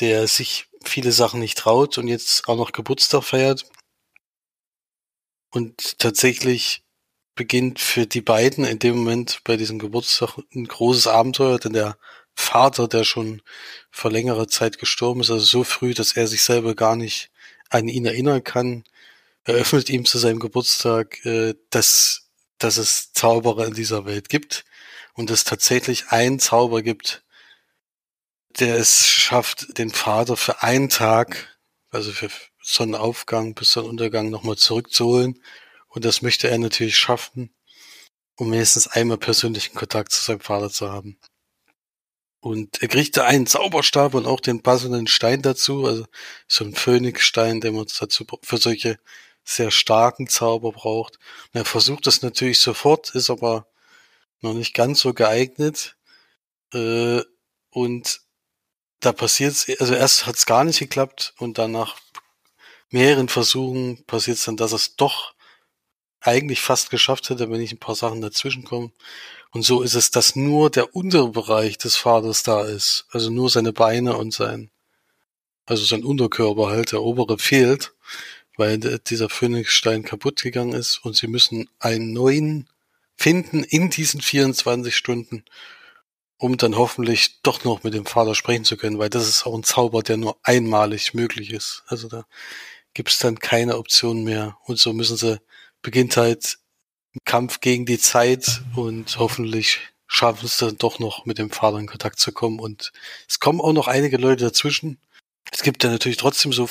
[0.00, 3.64] der sich viele Sachen nicht traut und jetzt auch noch Geburtstag feiert.
[5.50, 6.82] Und tatsächlich
[7.34, 11.96] beginnt für die beiden in dem Moment bei diesem Geburtstag ein großes Abenteuer, denn der
[12.34, 13.42] Vater, der schon
[13.90, 17.30] vor längerer Zeit gestorben ist, also so früh, dass er sich selber gar nicht
[17.70, 18.84] an ihn erinnern kann,
[19.44, 24.64] eröffnet ihm zu seinem Geburtstag, äh, dass, dass es Zauberer in dieser Welt gibt
[25.14, 27.24] und es tatsächlich einen Zauber gibt,
[28.58, 31.58] der es schafft, den Vater für einen Tag,
[31.90, 32.30] also für
[32.62, 35.42] Sonnenaufgang bis Sonnenuntergang nochmal zurückzuholen
[35.88, 37.54] und das möchte er natürlich schaffen,
[38.36, 41.18] um mindestens einmal persönlichen Kontakt zu seinem Vater zu haben.
[42.40, 46.06] Und er kriegt da einen Zauberstab und auch den passenden Stein dazu, also
[46.46, 48.98] so ein Phönixstein, den man dazu für solche
[49.44, 51.18] sehr starken Zauber braucht.
[51.52, 53.66] Und er versucht das natürlich sofort, ist aber
[54.40, 55.96] noch nicht ganz so geeignet.
[56.72, 57.22] Äh,
[57.70, 58.20] und
[59.00, 61.96] da passiert also erst hat es gar nicht geklappt und dann nach
[62.90, 65.34] mehreren Versuchen passiert es dann, dass es doch
[66.20, 68.90] eigentlich fast geschafft hätte, wenn ich ein paar Sachen dazwischen komme.
[69.50, 73.06] Und so ist es, dass nur der untere Bereich des Vaters da ist.
[73.10, 74.70] Also nur seine Beine und sein,
[75.64, 77.94] also sein Unterkörper halt, der obere fehlt,
[78.56, 82.68] weil dieser Phönixstein kaputt gegangen ist und sie müssen einen neuen
[83.16, 85.44] finden in diesen 24 Stunden,
[86.38, 89.54] um dann hoffentlich doch noch mit dem Vater sprechen zu können, weil das ist auch
[89.54, 91.82] ein Zauber, der nur einmalig möglich ist.
[91.88, 92.24] Also da
[92.94, 94.56] gibt's dann keine Option mehr.
[94.64, 95.40] Und so müssen sie
[95.82, 96.58] beginnt halt
[97.14, 101.78] ein Kampf gegen die Zeit und hoffentlich schaffen es dann doch noch mit dem Vater
[101.78, 102.60] in Kontakt zu kommen.
[102.60, 102.92] Und
[103.28, 104.98] es kommen auch noch einige Leute dazwischen.
[105.50, 106.68] Es gibt ja natürlich trotzdem so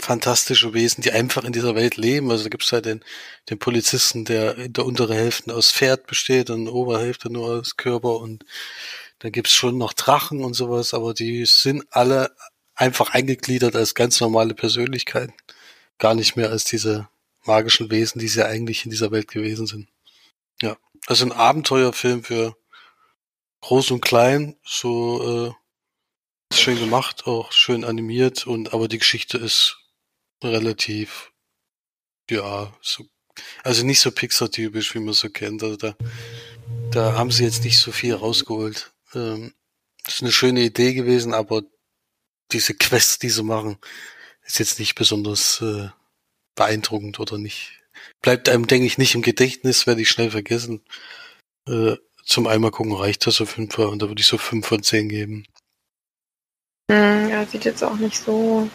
[0.00, 2.30] fantastische Wesen, die einfach in dieser Welt leben.
[2.30, 3.04] Also da gibt es halt den,
[3.48, 7.60] den Polizisten, der in der unteren Hälfte aus Pferd besteht und in der Oberhälfte nur
[7.60, 8.44] aus Körper und
[9.20, 12.34] dann gibt's schon noch Drachen und sowas, aber die sind alle
[12.74, 15.34] einfach eingegliedert als ganz normale Persönlichkeiten.
[15.98, 17.08] Gar nicht mehr als diese
[17.44, 19.88] magischen Wesen, die sie eigentlich in dieser Welt gewesen sind.
[20.62, 22.56] Ja, also ein Abenteuerfilm für
[23.60, 29.79] groß und klein, so äh, schön gemacht, auch schön animiert und aber die Geschichte ist
[30.42, 31.32] relativ
[32.30, 33.04] ja, so
[33.62, 35.62] also nicht so Pixar-typisch, wie man so kennt.
[35.62, 35.96] Also da,
[36.90, 38.92] da haben sie jetzt nicht so viel rausgeholt.
[39.14, 39.54] Ähm,
[40.06, 41.62] ist eine schöne Idee gewesen, aber
[42.52, 43.78] diese Quests, die sie machen,
[44.44, 45.88] ist jetzt nicht besonders äh,
[46.54, 47.72] beeindruckend oder nicht.
[48.22, 50.82] Bleibt einem, denke ich, nicht im Gedächtnis, werde ich schnell vergessen.
[51.68, 54.82] Äh, zum einmal gucken reicht das auf Fall und da würde ich so fünf von
[54.82, 55.46] zehn geben.
[56.90, 58.68] Hm, ja, sieht jetzt auch nicht so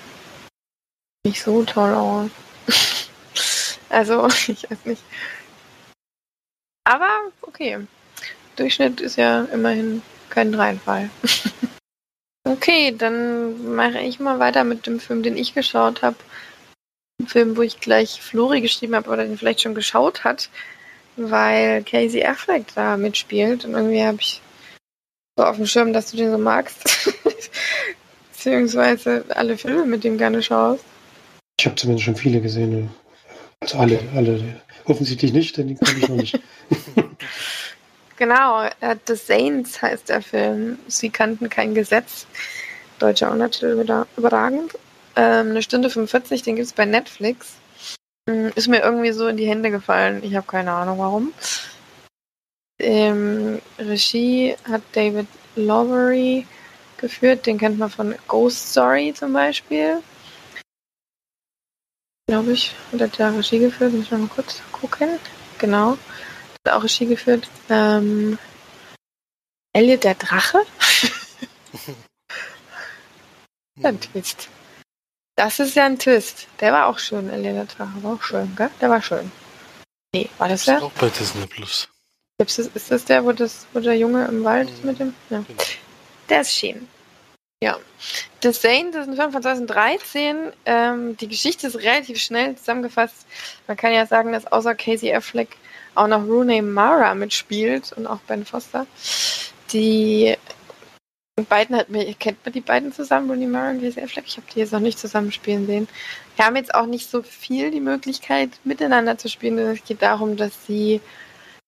[1.26, 2.30] nicht so toll aus.
[3.90, 5.04] also, ich weiß nicht.
[6.86, 7.10] Aber
[7.42, 7.80] okay.
[8.56, 11.10] Durchschnitt ist ja immerhin kein Reinfall.
[12.48, 16.16] okay, dann mache ich mal weiter mit dem Film, den ich geschaut habe.
[17.28, 20.50] Film, wo ich gleich Flori geschrieben habe oder den vielleicht schon geschaut hat,
[21.16, 24.42] weil Casey Affleck da mitspielt und irgendwie habe ich
[25.38, 27.10] so auf dem Schirm, dass du den so magst.
[28.32, 30.84] Beziehungsweise alle Filme mit dem gerne schaust.
[31.60, 32.84] Ich habe zumindest schon viele gesehen.
[32.84, 32.90] Ja.
[33.62, 34.62] Also alle, alle.
[34.86, 36.40] Offensichtlich nicht, denn die kann ich noch nicht.
[38.18, 40.78] genau, äh, The Saints heißt der Film.
[40.88, 42.28] Sie kannten kein Gesetz.
[43.00, 44.74] Deutscher Untertitel wieder überragend.
[45.16, 47.54] Ähm, eine Stunde 45, den gibt es bei Netflix.
[48.30, 50.22] Hm, ist mir irgendwie so in die Hände gefallen.
[50.24, 51.34] Ich habe keine Ahnung warum.
[52.80, 56.46] Ähm, Regie hat David Lowery
[56.98, 57.46] geführt.
[57.46, 60.02] Den kennt man von Ghost Story zum Beispiel.
[62.28, 62.74] Glaube ich.
[62.92, 63.94] Hat er da Regie geführt?
[63.94, 65.20] Muss ich mal kurz gucken.
[65.60, 65.98] Genau.
[66.66, 67.48] Hat auch Regie geführt.
[67.70, 68.38] Ähm,
[69.74, 70.62] Elliot der Drache.
[73.84, 74.50] ein Twist.
[75.36, 76.48] Das ist ja ein Twist.
[76.62, 78.04] Der war auch schön, Elliot der Drache.
[78.04, 78.72] War auch schön, gell?
[78.82, 79.32] Der war schön.
[80.14, 80.82] Nee, war das der?
[80.82, 81.90] Auch bei Disney Plus.
[82.38, 85.14] Ist das der, wo, das, wo der Junge im Wald ist mit dem?
[85.30, 85.44] Ja.
[85.48, 85.64] Genau.
[86.30, 86.88] Der ist schön.
[87.66, 87.80] Ja.
[88.44, 90.52] The Saint ist ein Film von 2013.
[90.68, 93.26] Ähm, die Geschichte ist relativ schnell zusammengefasst.
[93.66, 95.58] Man kann ja sagen, dass außer Casey Affleck
[95.96, 98.86] auch noch Rooney Mara mitspielt und auch Ben Foster.
[99.74, 100.36] Die
[101.50, 104.26] beiden hat mir, kennt man die beiden zusammen, Rooney Mara und Casey Affleck?
[104.28, 105.88] Ich habe die jetzt noch nicht zusammenspielen sehen.
[106.36, 109.58] Wir haben jetzt auch nicht so viel die Möglichkeit, miteinander zu spielen.
[109.58, 111.02] Es geht darum, dass sie,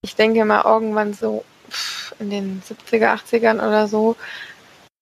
[0.03, 1.43] ich denke mal, irgendwann so
[2.19, 4.15] in den 70er, 80ern oder so.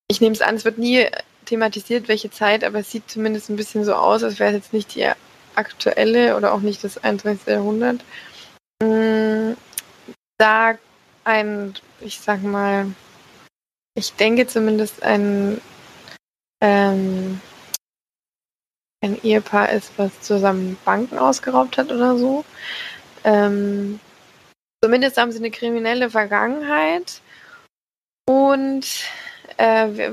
[0.07, 1.07] Ich nehme es an, es wird nie
[1.45, 4.73] thematisiert, welche Zeit, aber es sieht zumindest ein bisschen so aus, als wäre es jetzt
[4.73, 5.09] nicht die
[5.55, 7.47] aktuelle oder auch nicht das 21.
[7.47, 8.03] Jahrhundert.
[8.81, 9.53] Mm,
[10.37, 10.77] da
[11.23, 12.87] ein, ich sag mal,
[13.95, 15.61] ich denke zumindest ein,
[16.61, 17.39] ähm,
[19.01, 22.43] ein Ehepaar ist, was zusammen Banken ausgeraubt hat oder so.
[23.23, 23.99] Ähm,
[24.85, 27.19] Zumindest haben sie eine kriminelle Vergangenheit
[28.29, 28.85] und
[29.57, 30.11] äh,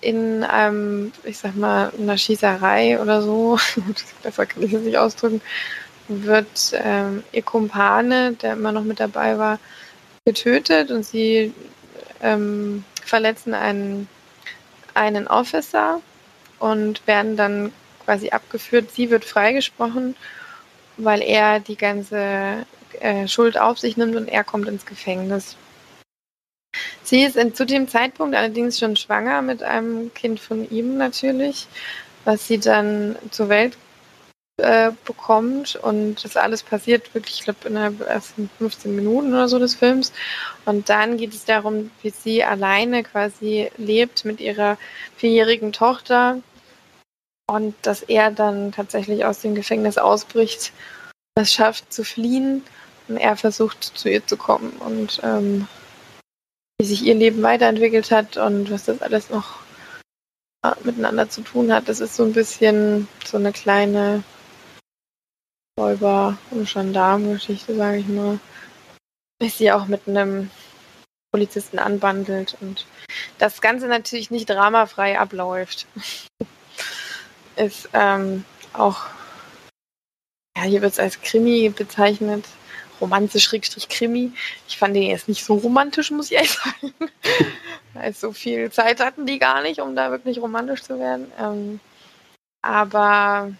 [0.00, 3.58] in einem, ich sag mal, einer Schießerei oder so,
[4.22, 5.40] besser kann ich es nicht ausdrücken,
[6.08, 9.58] wird ähm, ihr Kumpane, der immer noch mit dabei war,
[10.24, 11.52] getötet und sie
[12.22, 14.08] ähm, verletzen einen,
[14.94, 16.00] einen Officer
[16.58, 17.72] und werden dann
[18.04, 18.90] quasi abgeführt.
[18.90, 20.16] Sie wird freigesprochen,
[20.96, 22.66] weil er die ganze
[23.00, 25.56] äh, Schuld auf sich nimmt und er kommt ins Gefängnis.
[27.02, 31.66] Sie ist zu dem Zeitpunkt allerdings schon schwanger mit einem Kind von ihm natürlich,
[32.24, 33.76] was sie dann zur Welt
[34.58, 39.48] äh, bekommt und das alles passiert wirklich, ich glaube, innerhalb der ersten 15 Minuten oder
[39.48, 40.12] so des Films.
[40.66, 44.76] Und dann geht es darum, wie sie alleine quasi lebt mit ihrer
[45.16, 46.40] vierjährigen Tochter
[47.48, 50.72] und dass er dann tatsächlich aus dem Gefängnis ausbricht,
[51.34, 52.62] es schafft zu fliehen
[53.08, 55.66] er versucht zu ihr zu kommen und ähm,
[56.80, 59.58] wie sich ihr Leben weiterentwickelt hat und was das alles noch
[60.82, 61.90] miteinander zu tun hat.
[61.90, 64.22] Das ist so ein bisschen so eine kleine
[65.78, 68.40] Räuber- und Gendarmengeschichte, sage ich mal.
[69.38, 70.50] Bis sie auch mit einem
[71.30, 72.86] Polizisten anbandelt und
[73.36, 75.86] das Ganze natürlich nicht dramafrei abläuft.
[77.56, 79.04] ist ähm, auch,
[80.56, 82.46] ja, hier wird es als Krimi bezeichnet.
[83.00, 84.32] Romanze-Krimi.
[84.68, 86.94] Ich fand den jetzt nicht so romantisch, muss ich ehrlich sagen.
[87.94, 91.30] also so viel Zeit hatten die gar nicht, um da wirklich romantisch zu werden.
[91.38, 91.80] Ähm,
[92.62, 93.52] aber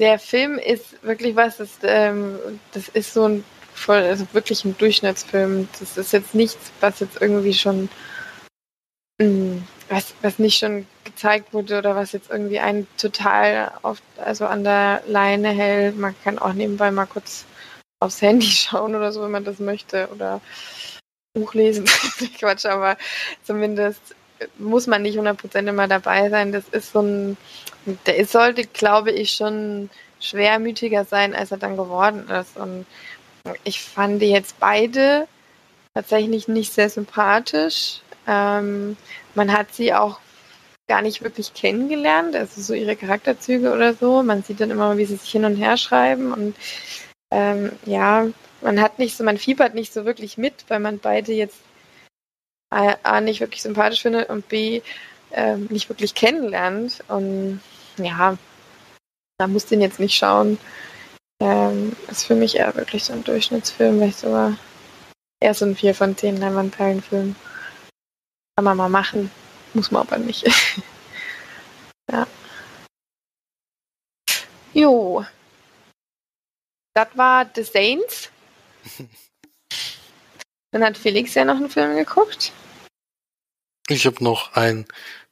[0.00, 2.38] der Film ist wirklich was, das, ähm,
[2.72, 5.68] das ist so ein voll, also wirklich ein Durchschnittsfilm.
[5.78, 7.88] Das ist jetzt nichts, was jetzt irgendwie schon
[9.18, 9.58] mm,
[9.92, 14.64] was, was nicht schon gezeigt wurde oder was jetzt irgendwie einen total auf, also an
[14.64, 15.98] der Leine hält.
[15.98, 17.44] Man kann auch nebenbei mal kurz
[18.00, 20.40] aufs Handy schauen oder so, wenn man das möchte oder
[21.34, 21.84] Buch lesen.
[22.38, 22.96] Quatsch, aber
[23.44, 24.00] zumindest
[24.58, 26.52] muss man nicht 100% immer dabei sein.
[26.52, 27.36] Das ist so ein,
[28.06, 29.90] der sollte, glaube ich, schon
[30.20, 32.56] schwermütiger sein, als er dann geworden ist.
[32.56, 32.86] Und
[33.64, 35.28] ich fand die jetzt beide
[35.94, 38.00] tatsächlich nicht sehr sympathisch.
[38.26, 38.96] Ähm,
[39.34, 40.20] man hat sie auch
[40.88, 44.22] gar nicht wirklich kennengelernt, also so ihre Charakterzüge oder so.
[44.22, 46.56] Man sieht dann immer, wie sie sich hin und her schreiben und
[47.30, 48.26] ähm, ja,
[48.60, 51.60] man hat nicht so, man fiebert nicht so wirklich mit, weil man beide jetzt
[52.70, 54.80] A, nicht wirklich sympathisch findet und B
[55.30, 57.04] äh, nicht wirklich kennenlernt.
[57.08, 57.60] Und
[57.98, 58.38] ja,
[59.38, 60.58] da muss den jetzt nicht schauen.
[61.40, 64.56] Ähm, ist für mich eher wirklich so ein Durchschnittsfilm, vielleicht sogar
[65.40, 67.34] eher so ein 4 von 10 Leinwandperlenfilm.
[68.62, 69.28] Kann man mal machen,
[69.74, 70.44] muss man aber nicht.
[72.08, 72.28] ja.
[74.72, 75.26] Jo.
[76.94, 78.30] Das war The Saints.
[80.70, 82.52] Dann hat Felix ja noch einen Film geguckt.
[83.88, 84.86] Ich habe noch einen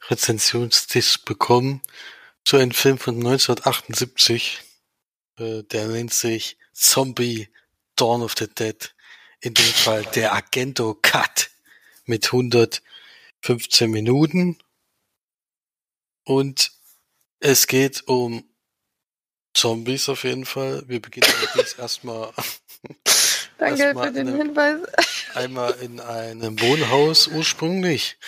[0.09, 1.83] Rezensionstisch bekommen
[2.45, 4.61] zu einem Film von 1978.
[5.39, 7.49] Äh, der nennt sich Zombie
[7.95, 8.93] Dawn of the Dead.
[9.41, 11.51] In dem Fall der Agento Cut
[12.07, 12.33] mit
[13.43, 14.59] 115 Minuten.
[16.25, 16.73] Und
[17.41, 18.45] es geht um
[19.55, 20.85] Zombies auf jeden Fall.
[20.87, 22.33] Wir beginnen allerdings erstmal.
[23.59, 24.81] Danke erst für den einem, Hinweis.
[25.35, 28.19] Einmal in einem Wohnhaus ursprünglich.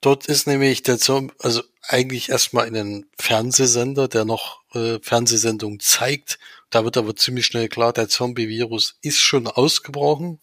[0.00, 5.80] Dort ist nämlich der Zombie, also eigentlich erstmal in einem Fernsehsender, der noch äh, Fernsehsendungen
[5.80, 6.38] zeigt.
[6.70, 10.40] Da wird aber ziemlich schnell klar, der Zombie-Virus ist schon ausgebrochen.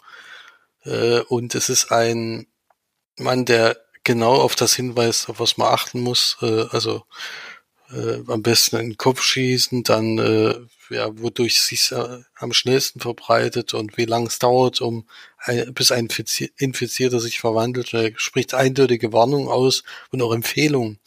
[0.84, 2.48] Äh, und es ist ein
[3.18, 6.38] Mann, der genau auf das hinweist, auf was man achten muss.
[6.42, 7.04] Äh, also
[7.92, 10.56] äh, am besten in den Kopf schießen, dann äh,
[10.90, 15.74] ja, wodurch es sich äh, am schnellsten verbreitet und wie lang es dauert, um ein,
[15.74, 16.08] bis ein
[16.58, 17.94] Infizierter sich verwandelt.
[17.94, 21.00] Er spricht eindeutige Warnungen aus und auch Empfehlungen,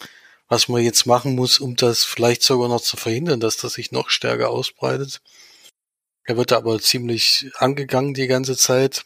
[0.48, 3.92] was man jetzt machen muss, um das vielleicht sogar noch zu verhindern, dass das sich
[3.92, 5.20] noch stärker ausbreitet.
[6.24, 9.04] Er wird aber ziemlich angegangen die ganze Zeit.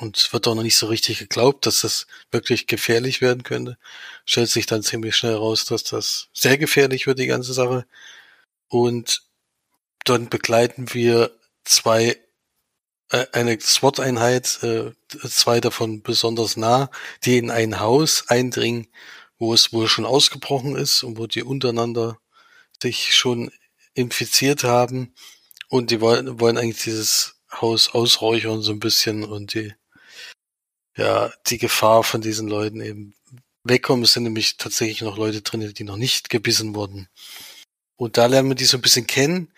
[0.00, 3.78] Und es wird auch noch nicht so richtig geglaubt, dass das wirklich gefährlich werden könnte.
[4.24, 7.86] Stellt sich dann ziemlich schnell raus, dass das sehr gefährlich wird, die ganze Sache.
[8.68, 9.22] Und
[10.04, 11.30] dann begleiten wir
[11.64, 12.18] zwei,
[13.10, 14.92] äh, eine SWAT-Einheit, äh,
[15.28, 16.90] zwei davon besonders nah,
[17.24, 18.88] die in ein Haus eindringen,
[19.38, 22.18] wo es wohl schon ausgebrochen ist und wo die untereinander
[22.82, 23.50] sich schon
[23.94, 25.14] infiziert haben.
[25.68, 29.74] Und die wollen, wollen eigentlich dieses Haus ausräuchern so ein bisschen und die
[30.96, 33.14] ja, die Gefahr von diesen Leuten eben
[33.64, 34.04] wegkommen.
[34.04, 37.08] Es sind nämlich tatsächlich noch Leute drin, die noch nicht gebissen wurden.
[37.96, 39.52] Und da lernen wir die so ein bisschen kennen.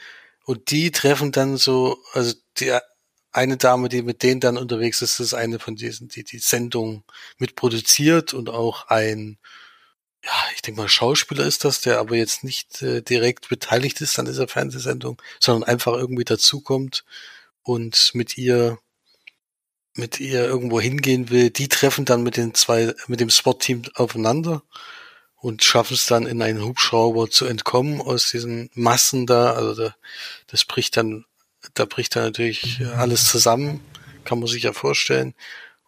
[0.45, 2.78] Und die treffen dann so, also die
[3.32, 7.05] eine Dame, die mit denen dann unterwegs ist, ist eine von diesen, die die Sendung
[7.39, 9.39] mitproduziert und auch ein,
[10.24, 14.18] ja, ich denke mal Schauspieler ist das, der aber jetzt nicht äh, direkt beteiligt ist
[14.18, 17.05] an dieser Fernsehsendung, sondern einfach irgendwie dazukommt
[17.62, 18.78] und mit ihr
[19.97, 24.62] mit ihr irgendwo hingehen will, die treffen dann mit den zwei, mit dem SWAT-Team aufeinander
[25.36, 29.53] und schaffen es dann in einen Hubschrauber zu entkommen aus diesen Massen da.
[29.53, 29.97] Also da,
[30.49, 31.24] das bricht dann,
[31.74, 33.80] da bricht dann natürlich alles zusammen,
[34.24, 35.34] kann man sich ja vorstellen.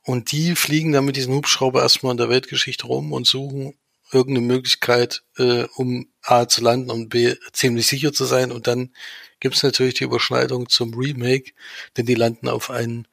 [0.04, 3.74] Und die fliegen dann mit diesem Hubschrauber erstmal in der Weltgeschichte rum und suchen
[4.10, 8.52] irgendeine Möglichkeit, äh, um A zu landen und B ziemlich sicher zu sein.
[8.52, 8.94] Und dann
[9.40, 11.52] gibt's natürlich die Überschneidung zum Remake,
[11.96, 13.06] denn die landen auf einen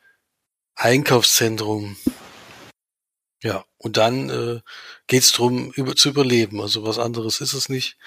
[0.75, 1.97] Einkaufszentrum.
[3.43, 4.61] Ja, und dann äh,
[5.07, 6.61] geht's drum, über, zu überleben.
[6.61, 7.97] Also was anderes ist es nicht.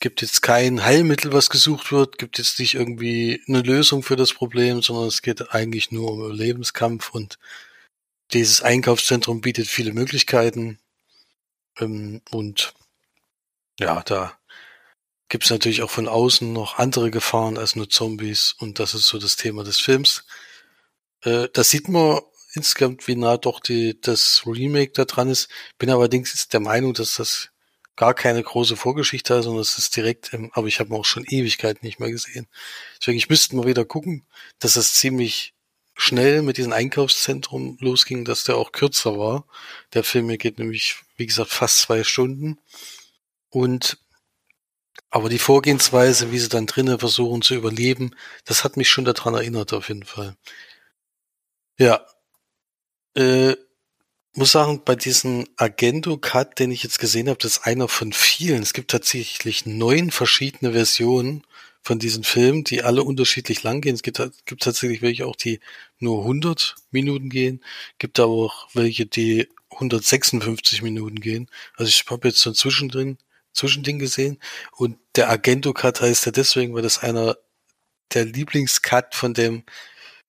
[0.00, 4.34] Gibt jetzt kein Heilmittel, was gesucht wird, gibt jetzt nicht irgendwie eine Lösung für das
[4.34, 7.38] Problem, sondern es geht eigentlich nur um Überlebenskampf und
[8.32, 10.78] dieses Einkaufszentrum bietet viele Möglichkeiten.
[11.78, 12.74] Ähm, und
[13.80, 14.38] ja, da
[15.28, 19.18] gibt's natürlich auch von außen noch andere Gefahren als nur Zombies und das ist so
[19.18, 20.24] das Thema des Films.
[21.26, 22.20] Äh, da sieht man
[22.54, 25.48] insgesamt, wie nah doch die, das Remake da dran ist.
[25.78, 27.50] Bin allerdings der Meinung, dass das
[27.96, 31.24] gar keine große Vorgeschichte hat, sondern es ist direkt, im, aber ich habe auch schon
[31.24, 32.46] Ewigkeit nicht mehr gesehen.
[33.00, 34.26] Deswegen, ich müsste mal wieder gucken,
[34.60, 35.54] dass das ziemlich
[35.94, 39.46] schnell mit diesem Einkaufszentrum losging, dass der auch kürzer war.
[39.94, 42.58] Der Film hier geht nämlich, wie gesagt, fast zwei Stunden.
[43.50, 43.98] Und
[45.10, 48.14] aber die Vorgehensweise, wie sie dann drinnen versuchen zu überleben,
[48.44, 50.36] das hat mich schon daran erinnert, auf jeden Fall.
[51.78, 52.06] Ja.
[53.14, 53.56] Äh,
[54.34, 58.62] muss sagen, bei diesem Agendo-Cut, den ich jetzt gesehen habe, das ist einer von vielen.
[58.62, 61.42] Es gibt tatsächlich neun verschiedene Versionen
[61.82, 63.94] von diesen Filmen, die alle unterschiedlich lang gehen.
[63.94, 65.60] Es gibt, gibt tatsächlich welche auch, die
[65.98, 67.64] nur 100 Minuten gehen.
[67.98, 71.48] Gibt aber auch welche, die 156 Minuten gehen.
[71.76, 73.18] Also ich habe jetzt so ein Zwischendrin,
[73.52, 74.38] Zwischending gesehen.
[74.72, 77.38] Und der Agendo-Cut heißt ja deswegen, weil das einer
[78.12, 79.64] der Lieblingscut von dem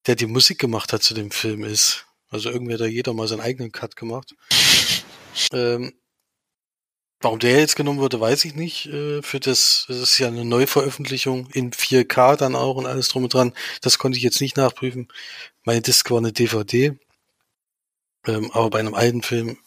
[0.07, 2.05] der die Musik gemacht hat zu dem Film ist.
[2.29, 4.35] Also irgendwie hat da jeder mal seinen eigenen Cut gemacht.
[5.53, 5.93] Ähm,
[7.21, 8.87] warum der jetzt genommen wurde, weiß ich nicht.
[8.87, 13.23] Äh, für das, das ist ja eine Neuveröffentlichung in 4K dann auch und alles drum
[13.23, 13.53] und dran.
[13.81, 15.07] Das konnte ich jetzt nicht nachprüfen.
[15.63, 16.97] Meine Disc war eine DVD.
[18.25, 19.57] Ähm, aber bei einem alten Film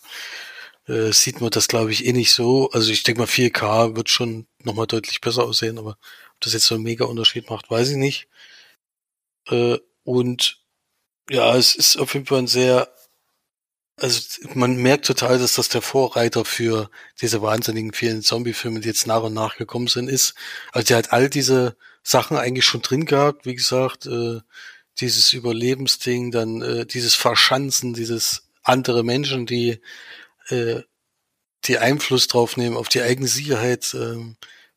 [0.87, 2.71] äh, sieht man das, glaube ich, eh nicht so.
[2.71, 6.67] Also ich denke mal, 4K wird schon nochmal deutlich besser aussehen, aber ob das jetzt
[6.67, 8.29] so einen mega Unterschied macht, weiß ich nicht.
[9.49, 9.79] Äh,
[10.11, 10.59] und
[11.31, 12.93] ja, es ist auf jeden Fall ein sehr,
[13.97, 14.21] also
[14.55, 16.91] man merkt total, dass das der Vorreiter für
[17.21, 20.35] diese wahnsinnigen vielen Zombie-Filme, die jetzt nach und nach gekommen sind, ist.
[20.73, 24.41] Also der hat all diese Sachen eigentlich schon drin gehabt, wie gesagt, äh,
[24.99, 29.81] dieses Überlebensding, dann äh, dieses Verschanzen, dieses andere Menschen, die
[30.49, 30.83] äh,
[31.65, 34.17] die Einfluss drauf nehmen auf die eigene Sicherheit, äh,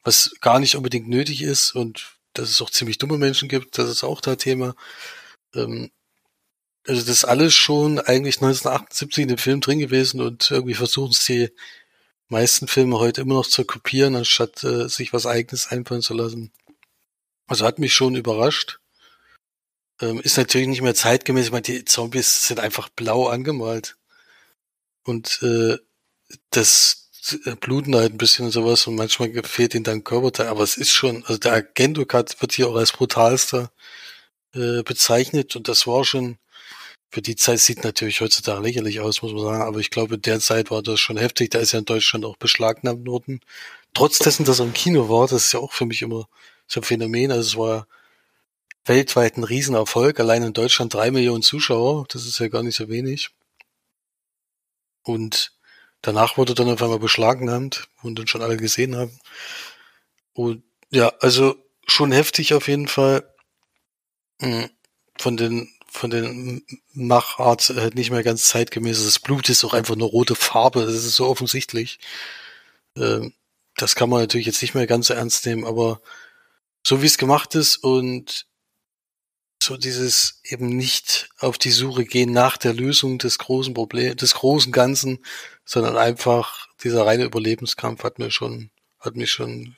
[0.04, 3.90] was gar nicht unbedingt nötig ist und dass es auch ziemlich dumme Menschen gibt, das
[3.90, 4.76] ist auch da Thema.
[5.56, 5.92] Ähm,
[6.88, 11.12] also das ist alles schon eigentlich 1978 in dem Film drin gewesen und irgendwie versuchen
[11.12, 11.50] es die
[12.28, 16.52] meisten Filme heute immer noch zu kopieren, anstatt äh, sich was eigenes einfallen zu lassen.
[17.48, 18.80] Also hat mich schon überrascht.
[20.02, 21.46] Ähm, ist natürlich nicht mehr zeitgemäß.
[21.46, 23.98] Ich meine, die Zombies sind einfach blau angemalt.
[25.04, 25.78] Und äh,
[26.50, 27.10] das
[27.46, 30.48] äh, bluten halt ein bisschen und sowas und manchmal fehlt ihnen dann Körperteil.
[30.48, 33.72] Aber es ist schon, also der Agendo-Cut wird hier auch als brutalster
[34.54, 36.38] äh, bezeichnet und das war schon
[37.14, 40.24] für die Zeit sieht natürlich heutzutage lächerlich aus, muss man sagen, aber ich glaube, in
[40.24, 41.52] der Zeit war das schon heftig.
[41.52, 43.40] Da ist ja in Deutschland auch beschlagnahmt worden.
[43.94, 46.28] Trotz dessen, dass er im Kino war, das ist ja auch für mich immer
[46.66, 47.32] so ein Phänomen.
[47.32, 47.88] Also es war
[48.86, 50.20] weltweit ein Riesenerfolg.
[50.20, 52.06] Allein in Deutschland drei Millionen Zuschauer.
[52.10, 53.30] Das ist ja gar nicht so wenig.
[55.04, 55.54] Und
[56.02, 59.20] danach wurde dann auf einmal beschlagnahmt und dann schon alle gesehen haben.
[60.34, 63.33] Und ja, also schon heftig auf jeden Fall.
[64.42, 64.70] Hm,
[65.18, 69.04] von den von den Machart halt nicht mehr ganz zeitgemäß.
[69.06, 70.86] Das Blut ist auch einfach eine rote Farbe.
[70.86, 72.00] Das ist so offensichtlich.
[72.98, 73.34] Ähm,
[73.78, 76.02] das kann man natürlich jetzt nicht mehr ganz so ernst nehmen, aber
[76.86, 78.48] so wie es gemacht ist und
[79.62, 84.34] so dieses eben nicht auf die Suche gehen nach der Lösung des großen Problems, des
[84.34, 85.24] großen Ganzen,
[85.64, 89.78] sondern einfach dieser reine Überlebenskampf hat mir schon, hat mich schon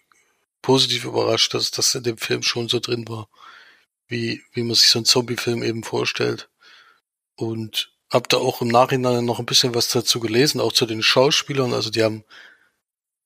[0.61, 3.29] positiv überrascht, dass das in dem Film schon so drin war
[4.07, 6.49] wie, wie man sich so einen Zombie-Film eben vorstellt.
[7.35, 11.03] Und hab da auch im Nachhinein noch ein bisschen was dazu gelesen, auch zu den
[11.03, 11.73] Schauspielern.
[11.73, 12.23] Also die haben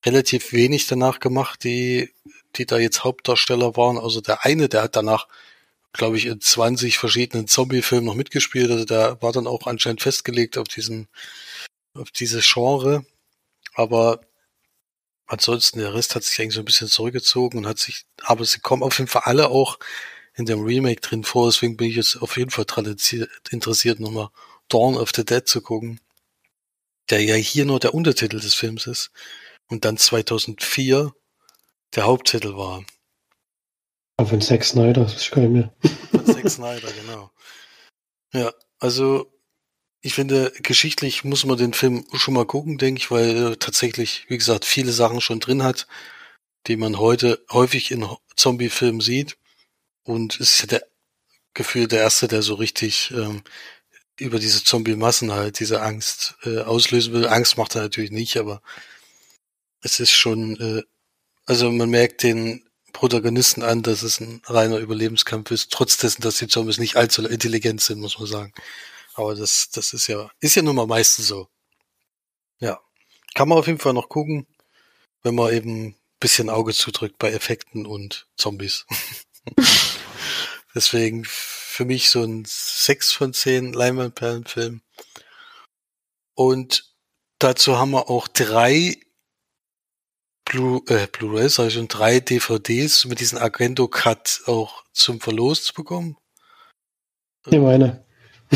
[0.05, 2.13] relativ wenig danach gemacht, die,
[2.55, 3.97] die da jetzt Hauptdarsteller waren.
[3.97, 5.27] Also der eine, der hat danach,
[5.93, 8.71] glaube ich, in 20 verschiedenen Zombie-Filmen noch mitgespielt.
[8.71, 11.07] Also der war dann auch anscheinend festgelegt auf diesen,
[11.93, 13.05] auf dieses Genre.
[13.75, 14.21] Aber
[15.27, 18.59] ansonsten, der Rest hat sich eigentlich so ein bisschen zurückgezogen und hat sich, aber sie
[18.59, 19.77] kommen auf jeden Fall alle auch
[20.35, 22.65] in dem Remake drin vor, deswegen bin ich jetzt auf jeden Fall
[23.51, 24.29] interessiert, nochmal
[24.69, 25.99] Dawn of the Dead zu gucken,
[27.09, 29.11] der ja hier nur der Untertitel des Films ist
[29.67, 31.13] und dann 2004
[31.95, 32.85] der Haupttitel war.
[34.17, 35.73] Aber von Zack Snyder, das ist geil mehr.
[36.11, 37.31] Von Zack Snyder, genau.
[38.33, 39.31] Ja, also
[40.01, 44.25] ich finde, geschichtlich muss man den Film schon mal gucken, denke ich, weil er tatsächlich,
[44.29, 45.87] wie gesagt, viele Sachen schon drin hat,
[46.67, 49.37] die man heute häufig in Zombie-Filmen sieht.
[50.03, 50.83] Und ist ja der
[51.53, 53.43] Gefühl der erste, der so richtig ähm,
[54.17, 57.27] über diese Zombie-Massen halt diese Angst äh, auslösen will.
[57.27, 58.61] Angst macht er natürlich nicht, aber
[59.81, 60.83] es ist schon, äh,
[61.45, 66.37] also man merkt den Protagonisten an, dass es ein reiner Überlebenskampf ist, trotz dessen, dass
[66.37, 68.53] die Zombies nicht allzu intelligent sind, muss man sagen.
[69.13, 71.47] Aber das, das ist ja, ist ja nun mal meistens so.
[72.59, 72.79] Ja.
[73.35, 74.47] Kann man auf jeden Fall noch gucken,
[75.23, 78.85] wenn man eben bisschen Auge zudrückt bei Effekten und Zombies.
[80.75, 84.81] Deswegen für mich so ein 6 von 10 Leinwandperlenfilm.
[86.35, 86.93] Und
[87.39, 88.97] dazu haben wir auch drei
[90.45, 95.63] Blu äh, Blu-rays, sag ich schon, drei DVDs mit diesem Agendo Cut auch zum Verlos
[95.63, 96.17] zu bekommen.
[97.47, 98.05] Ich meine.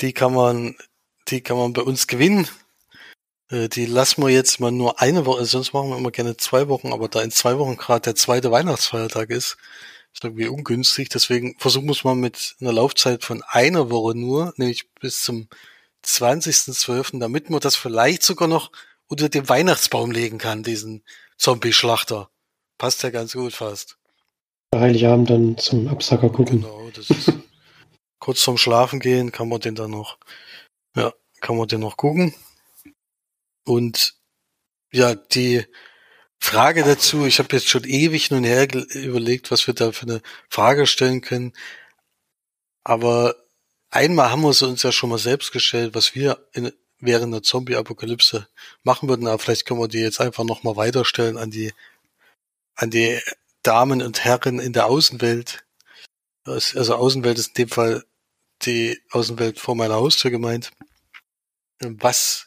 [0.00, 0.76] die kann man,
[1.28, 2.48] die kann man bei uns gewinnen.
[3.50, 6.68] Äh, die lassen wir jetzt mal nur eine Woche, sonst machen wir immer gerne zwei
[6.68, 9.56] Wochen, aber da in zwei Wochen gerade der zweite Weihnachtsfeiertag ist,
[10.12, 11.08] ist irgendwie ungünstig.
[11.08, 15.48] Deswegen versuchen wir es mal mit einer Laufzeit von einer Woche nur, nämlich bis zum
[16.04, 18.70] 20.12., damit man das vielleicht sogar noch
[19.08, 21.04] unter den Weihnachtsbaum legen kann, diesen
[21.38, 22.30] Zombie-Schlachter.
[22.78, 23.98] Passt ja ganz gut fast.
[24.74, 26.62] Heiligabend dann zum Absacker gucken.
[26.62, 27.32] Genau, das ist
[28.18, 30.18] kurz vorm Schlafen gehen, kann man den dann noch,
[30.96, 32.34] ja, kann man den noch gucken.
[33.66, 34.14] Und
[34.92, 35.66] ja, die
[36.38, 40.22] Frage dazu, ich habe jetzt schon ewig nun her überlegt, was wir da für eine
[40.48, 41.52] Frage stellen können.
[42.84, 43.34] Aber
[43.90, 47.42] einmal haben wir sie uns ja schon mal selbst gestellt, was wir in, während der
[47.42, 48.48] Zombie-Apokalypse
[48.84, 49.26] machen würden.
[49.26, 51.72] Aber vielleicht können wir die jetzt einfach nochmal weiterstellen an die,
[52.76, 53.20] an die
[53.62, 55.64] Damen und Herren in der Außenwelt.
[56.44, 58.04] Also Außenwelt ist in dem Fall
[58.62, 60.70] die Außenwelt vor meiner Haustür gemeint.
[61.80, 62.45] Was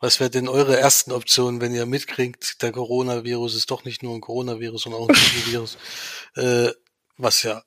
[0.00, 4.14] was wäre denn eure ersten Optionen, wenn ihr mitkriegt, der Coronavirus ist doch nicht nur
[4.14, 5.76] ein Coronavirus, sondern auch ein Virus,
[6.36, 6.70] äh,
[7.18, 7.62] was ja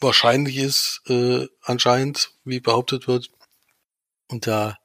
[0.00, 3.30] wahrscheinlich ist, äh, anscheinend, wie behauptet wird.
[4.28, 4.78] Und da,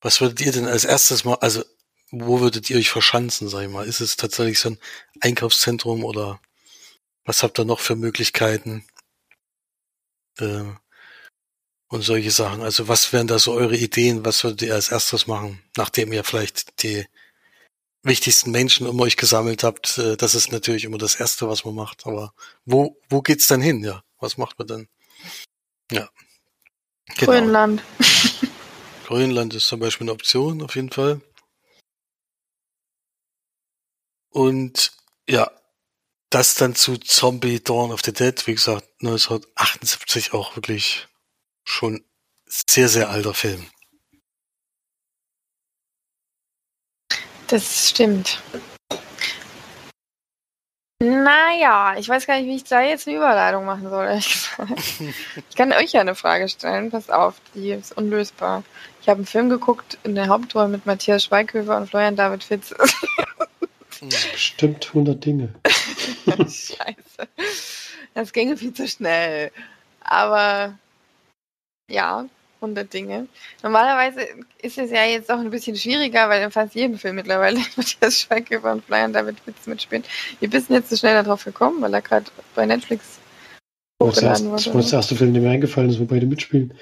[0.00, 1.62] was würdet ihr denn als erstes mal, also
[2.10, 3.86] wo würdet ihr euch verschanzen, sag ich mal?
[3.86, 4.78] Ist es tatsächlich so ein
[5.20, 6.40] Einkaufszentrum oder
[7.24, 8.86] was habt ihr noch für Möglichkeiten?
[10.38, 10.64] Äh,
[11.88, 12.62] und solche Sachen.
[12.62, 14.24] Also was wären da so eure Ideen?
[14.24, 17.06] Was würdet ihr als erstes machen, nachdem ihr vielleicht die
[18.02, 21.74] wichtigsten Menschen um euch gesammelt habt, äh, das ist natürlich immer das Erste, was man
[21.74, 22.06] macht.
[22.06, 22.32] Aber
[22.64, 23.82] wo, wo geht's dann hin?
[23.82, 24.88] Ja, was macht man dann?
[25.90, 26.08] Ja.
[27.16, 27.32] Genau.
[27.32, 27.82] Grönland.
[29.06, 31.20] Grönland ist zum Beispiel eine Option, auf jeden Fall.
[34.30, 34.92] Und
[35.28, 35.50] ja,
[36.30, 41.06] das dann zu Zombie Dawn of the Dead, wie gesagt, 1978 auch wirklich
[41.66, 42.04] schon
[42.46, 43.66] sehr, sehr alter Film.
[47.48, 48.40] Das stimmt.
[50.98, 54.18] Naja, ich weiß gar nicht, wie ich da jetzt eine Überleitung machen soll.
[54.18, 56.90] Ich kann euch ja eine Frage stellen.
[56.90, 58.64] Passt auf, die ist unlösbar.
[59.02, 62.74] Ich habe einen Film geguckt in der Hauptrolle mit Matthias Schweighöfer und Florian David Fitz.
[64.00, 65.54] Bestimmt 100 Dinge.
[66.26, 67.28] Scheiße.
[68.14, 69.52] Das ginge viel zu schnell.
[70.00, 70.78] Aber
[71.88, 72.26] ja,
[72.60, 73.28] 100 Dinge.
[73.62, 74.20] Normalerweise
[74.62, 78.20] ist es ja jetzt auch ein bisschen schwieriger, weil in fast jedem Film mittlerweile Matthias
[78.20, 80.04] Schweighöfer und Florian David Witz mitspielen.
[80.40, 83.18] Wie bist jetzt so schnell darauf gekommen, weil er gerade bei Netflix
[84.02, 84.64] hochgeladen wurde?
[84.64, 86.72] Das war der erste Film, der mir eingefallen ist, wo beide mitspielen.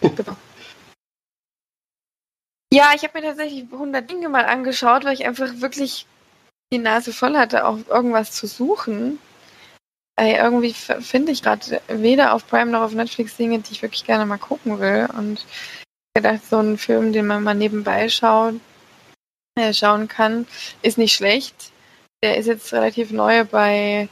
[0.00, 0.36] genau.
[2.70, 6.06] Ja, ich habe mir tatsächlich 100 Dinge mal angeschaut, weil ich einfach wirklich
[6.70, 9.18] die Nase voll hatte, auch irgendwas zu suchen.
[10.18, 14.04] Ey, irgendwie finde ich gerade weder auf Prime noch auf Netflix Dinge, die ich wirklich
[14.04, 15.08] gerne mal gucken will.
[15.16, 15.46] Und
[16.12, 18.54] gedacht, so ein Film, den man mal nebenbei schaut,
[19.54, 20.48] äh, schauen kann,
[20.82, 21.70] ist nicht schlecht.
[22.24, 24.08] Der ist jetzt relativ neu bei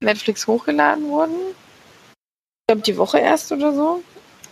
[0.00, 1.34] Netflix hochgeladen worden.
[1.50, 4.04] Ich glaube, die Woche erst oder so.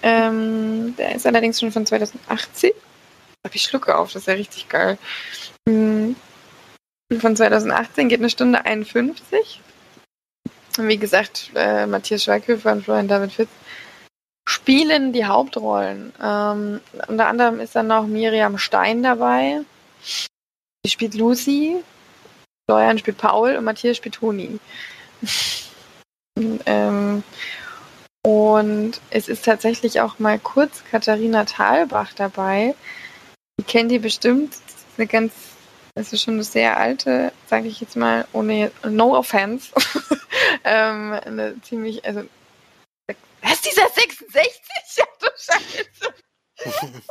[0.03, 2.73] Ähm, der ist allerdings schon von 2018.
[2.73, 4.99] Da habe ich Schlucke auf, das ist ja richtig geil.
[5.69, 6.17] Hm.
[7.21, 9.61] Von 2018 geht eine Stunde 51
[10.79, 13.51] wie gesagt, äh, Matthias Schweighöfer und Florian David Fitz
[14.49, 16.13] spielen die Hauptrollen.
[16.23, 19.61] Ähm, unter anderem ist dann noch Miriam Stein dabei.
[20.85, 21.83] Die spielt Lucy,
[22.69, 24.59] Florian spielt Paul und Matthias spielt Toni.
[26.67, 27.23] ähm,
[28.25, 32.75] und es ist tatsächlich auch mal kurz Katharina Thalbach dabei.
[33.59, 34.53] Die kennt ihr bestimmt.
[34.53, 35.33] Das ist eine ganz
[35.97, 39.73] das ist schon eine sehr alte, sage ich jetzt mal, ohne no offense,
[40.65, 42.25] ähm, eine ziemlich, also
[43.43, 44.53] was ist dieser 66?
[44.97, 45.85] Ja, du Scheiße.
[46.59, 47.03] Du Scheiße.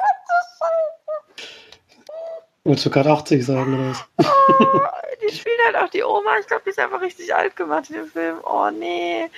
[2.65, 4.05] Wolltest du gerade 80 sagen, oder was?
[4.17, 4.79] Oh,
[5.21, 6.39] die spielt halt auch die Oma.
[6.39, 8.37] Ich glaube, die ist einfach richtig alt gemacht in dem Film.
[8.43, 9.29] Oh, nee.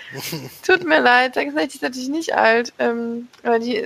[0.66, 1.34] Tut mir leid.
[1.34, 2.72] 66 ist natürlich nicht alt.
[2.80, 3.86] Ähm, aber die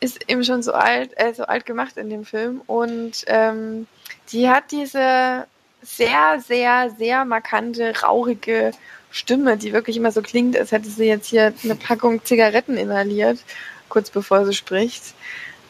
[0.00, 2.60] ist eben schon so alt, äh, so alt gemacht in dem Film.
[2.66, 3.86] Und ähm,
[4.32, 5.46] die hat diese
[5.82, 8.72] sehr, sehr, sehr markante, rauchige
[9.10, 13.38] Stimme, die wirklich immer so klingt, als hätte sie jetzt hier eine Packung Zigaretten inhaliert,
[13.88, 15.14] kurz bevor sie spricht.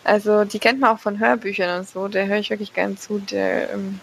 [0.05, 3.19] Also die kennt man auch von Hörbüchern und so, der höre ich wirklich gern zu.
[3.19, 4.01] Der ähm,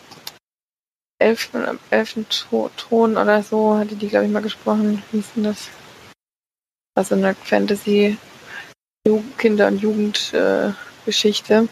[1.19, 2.25] elften, elften
[2.77, 5.03] Ton oder so hatte die, glaube ich, mal gesprochen.
[5.11, 5.69] Wie ist denn das?
[6.95, 8.17] Also eine Fantasy
[9.37, 11.53] Kinder- und Jugendgeschichte.
[11.53, 11.67] Äh,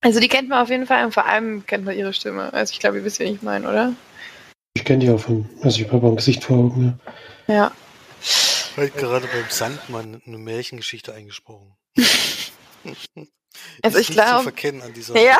[0.00, 2.52] also die kennt man auf jeden Fall und vor allem kennt man ihre Stimme.
[2.52, 3.94] Also ich glaube, ihr wisst, wen ich meine, oder?
[4.74, 7.00] Ich kenne die auch von, also ich habe auch ein Gesicht vor Augen,
[7.46, 7.54] ja.
[7.54, 7.72] Ja.
[8.20, 11.74] Ich habe gerade beim Sandmann eine Märchengeschichte eingesprochen.
[13.82, 14.52] also ich glaube,
[15.14, 15.38] ja,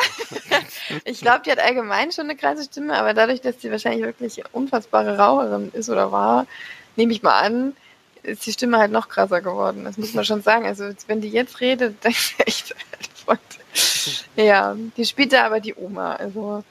[1.05, 4.43] ich glaube, die hat allgemein schon eine krasse Stimme, aber dadurch, dass sie wahrscheinlich wirklich
[4.51, 6.47] unfassbare Raucherin ist oder war,
[6.95, 7.77] nehme ich mal an,
[8.23, 9.85] ist die Stimme halt noch krasser geworden.
[9.85, 10.65] Das muss man schon sagen.
[10.65, 12.75] Also wenn die jetzt redet, dann ist echt,
[13.23, 13.39] Freund.
[14.35, 16.63] Ja, die spielt da aber die Oma, also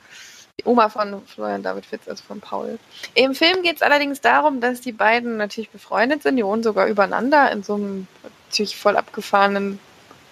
[0.58, 2.78] die Oma von Florian David Fitz, also von Paul.
[3.14, 6.86] Im Film geht es allerdings darum, dass die beiden natürlich befreundet sind, die wohnen sogar
[6.86, 8.08] übereinander in so einem
[8.48, 9.78] natürlich voll abgefahrenen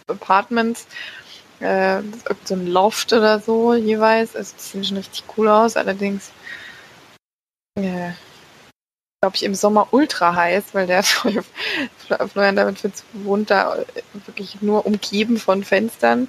[0.09, 0.87] Apartment.
[1.61, 2.03] Äh,
[2.45, 4.37] so ein Loft oder so jeweils.
[4.37, 6.31] Also das sieht schon richtig cool aus, allerdings
[7.77, 8.11] äh,
[9.21, 11.03] glaube ich, im Sommer ultra heiß, weil der
[12.33, 13.79] Florian David Fitz wohnt da
[14.27, 16.29] wirklich nur umgeben von Fenstern.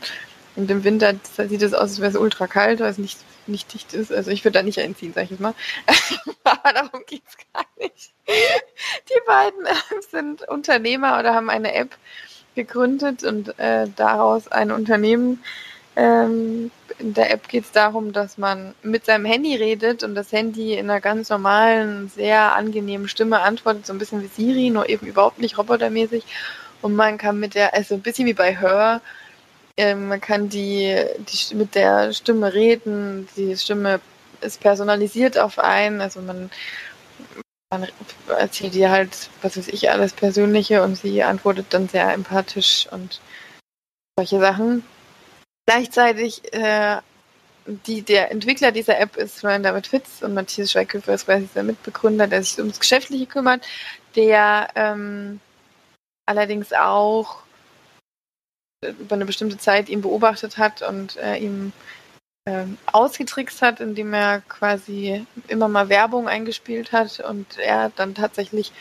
[0.56, 1.14] Und im Winter
[1.48, 4.12] sieht es aus, als wäre es ultra kalt, weil es nicht, nicht dicht ist.
[4.12, 5.54] Also ich würde da nicht einziehen, sag ich jetzt mal.
[6.44, 8.12] Aber darum geht es gar nicht.
[8.28, 9.68] Die beiden
[10.12, 11.96] sind Unternehmer oder haben eine App
[12.56, 15.44] gegründet und äh, daraus ein Unternehmen.
[15.98, 16.70] Ähm,
[17.00, 20.76] in der App geht es darum, dass man mit seinem Handy redet und das Handy
[20.76, 25.08] in einer ganz normalen, sehr angenehmen Stimme antwortet, so ein bisschen wie Siri, nur eben
[25.08, 26.24] überhaupt nicht robotermäßig.
[26.84, 29.02] Und man kann mit der, also ein bisschen wie bei Hör,
[29.76, 34.00] ähm, man kann die, die mit der Stimme reden, die Stimme
[34.42, 36.52] ist personalisiert auf einen, also man,
[37.72, 37.88] man
[38.28, 43.20] erzählt ihr halt, was weiß ich, alles Persönliche und sie antwortet dann sehr empathisch und
[44.16, 44.84] solche Sachen.
[45.68, 47.02] Gleichzeitig äh,
[47.66, 51.64] die, der Entwickler dieser App ist Florian David Fitz und Matthias Schweighöfer ist quasi der
[51.64, 53.68] Mitbegründer, der sich ums Geschäftliche kümmert,
[54.16, 55.42] der ähm,
[56.26, 57.44] allerdings auch
[58.82, 61.74] über eine bestimmte Zeit ihn beobachtet hat und äh, ihm
[62.48, 68.72] ähm, ausgetrickst hat, indem er quasi immer mal Werbung eingespielt hat und er dann tatsächlich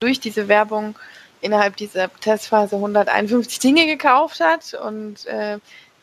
[0.00, 0.98] durch diese Werbung
[1.42, 5.58] innerhalb dieser Testphase 151 Dinge gekauft hat und äh,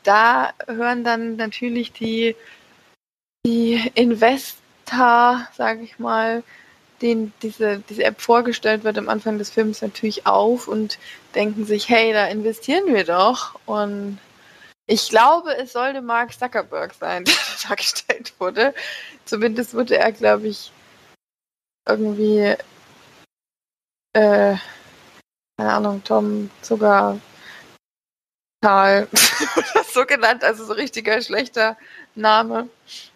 [0.08, 2.36] da hören dann natürlich die,
[3.46, 6.44] die Investor, sage ich mal,
[7.02, 10.98] denen diese, diese App vorgestellt wird am Anfang des Films natürlich auf und
[11.36, 13.60] denken sich, hey, da investieren wir doch.
[13.66, 14.20] Und
[14.88, 17.36] ich glaube, es sollte Mark Zuckerberg sein, der
[17.68, 18.74] dargestellt wurde.
[19.26, 20.72] Zumindest wurde er, glaube ich,
[21.88, 22.56] irgendwie,
[24.14, 24.56] äh,
[25.58, 27.20] keine Ahnung, Tom Zucker
[28.62, 29.08] Tal
[29.56, 31.76] oder so genannt, also so richtiger schlechter
[32.16, 32.70] Name,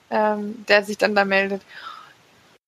[0.09, 1.61] ähm, der sich dann da meldet.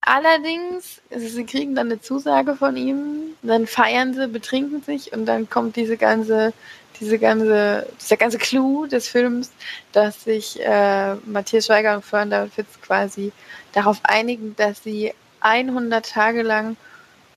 [0.02, 5.50] Allerdings, sie kriegen dann eine Zusage von ihm, dann feiern sie, betrinken sich und dann
[5.50, 6.54] kommt diese ganze,
[7.00, 9.52] diese ganze, dieser ganze Clou des Films,
[9.94, 13.32] dass sich äh, Matthias Schweiger und Fern David Fitz quasi
[13.72, 16.76] darauf einigen, dass sie 100 Tage lang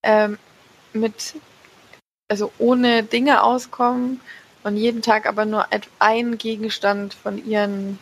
[0.02, 0.36] ähm,
[0.92, 1.34] mit,
[2.28, 4.20] also ohne Dinge auskommen
[4.66, 5.68] und jeden Tag aber nur
[6.00, 8.00] ein Gegenstand von ihren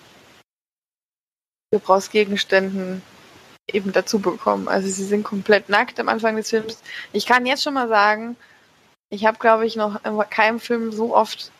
[1.70, 3.02] Gebrauchsgegenständen
[3.70, 4.66] eben dazu bekommen.
[4.66, 6.82] Also sie sind komplett nackt am Anfang des Films.
[7.12, 8.36] Ich kann jetzt schon mal sagen,
[9.10, 11.52] ich habe, glaube ich, noch in keinem Film so oft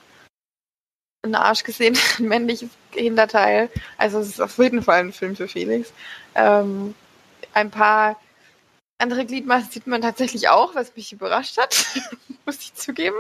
[1.23, 3.69] einen Arsch gesehen, ein männliches Hinterteil.
[3.99, 5.93] Also es ist auf jeden Fall ein Film für Felix.
[6.35, 6.95] Ähm,
[7.53, 8.19] ein paar
[8.99, 11.85] andere Gliedmaßen sieht man tatsächlich auch, was mich überrascht hat,
[12.47, 13.17] muss ich zugeben.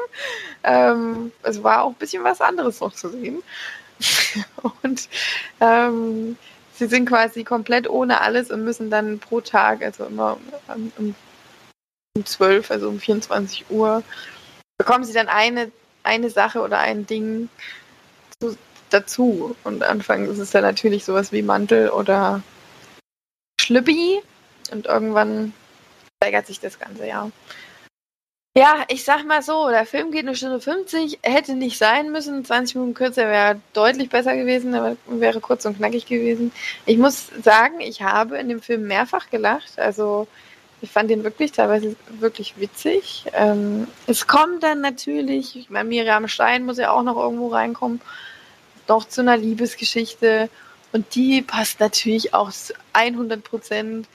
[0.62, 3.42] Ähm, es war auch ein bisschen was anderes noch zu sehen.
[4.82, 5.08] Und
[5.60, 6.36] ähm,
[6.74, 11.14] sie sind quasi komplett ohne alles und müssen dann pro Tag, also immer um, um,
[12.16, 14.02] um 12, also um 24 Uhr,
[14.78, 15.70] bekommen sie dann eine,
[16.02, 17.48] eine Sache oder ein Ding
[18.40, 18.56] zu,
[18.90, 19.54] dazu.
[19.64, 22.42] Und anfangs ist es dann natürlich sowas wie Mantel oder
[23.60, 24.20] Schlüppi
[24.72, 25.52] und irgendwann
[26.24, 27.30] steigert sich das Ganze, ja.
[28.56, 32.44] Ja, ich sag mal so, der Film geht eine Stunde 50, hätte nicht sein müssen.
[32.44, 36.52] 20 Minuten kürzer wäre deutlich besser gewesen, aber wäre kurz und knackig gewesen.
[36.86, 39.80] Ich muss sagen, ich habe in dem Film mehrfach gelacht.
[39.80, 40.28] Also
[40.80, 43.26] ich fand den wirklich teilweise wirklich witzig.
[43.32, 48.00] Ähm, es kommt dann natürlich, ich meine, Miriam Stein muss ja auch noch irgendwo reinkommen,
[48.86, 50.48] noch zu einer Liebesgeschichte.
[50.92, 52.52] Und die passt natürlich auch
[52.92, 54.06] 100 Prozent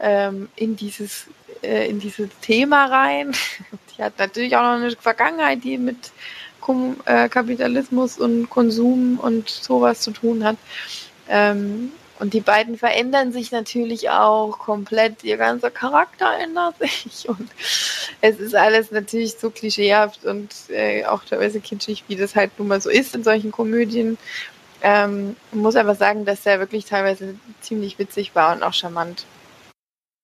[0.00, 1.26] ähm, in dieses
[1.62, 3.32] äh, in dieses Thema rein.
[3.96, 6.12] Die hat natürlich auch noch eine Vergangenheit, die mit
[6.60, 10.56] Kom äh, Kapitalismus und Konsum und sowas zu tun hat.
[11.28, 15.24] Ähm, und die beiden verändern sich natürlich auch komplett.
[15.24, 17.26] Ihr ganzer Charakter ändert sich.
[17.28, 17.48] Und
[18.20, 22.68] es ist alles natürlich so klischeehaft und äh, auch teilweise kitschig, wie das halt nun
[22.68, 24.18] mal so ist in solchen Komödien.
[24.82, 29.24] Ähm, muss aber sagen, dass der wirklich teilweise ziemlich witzig war und auch charmant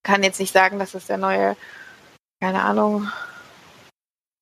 [0.06, 1.56] kann jetzt nicht sagen, dass das der neue,
[2.40, 3.10] keine Ahnung,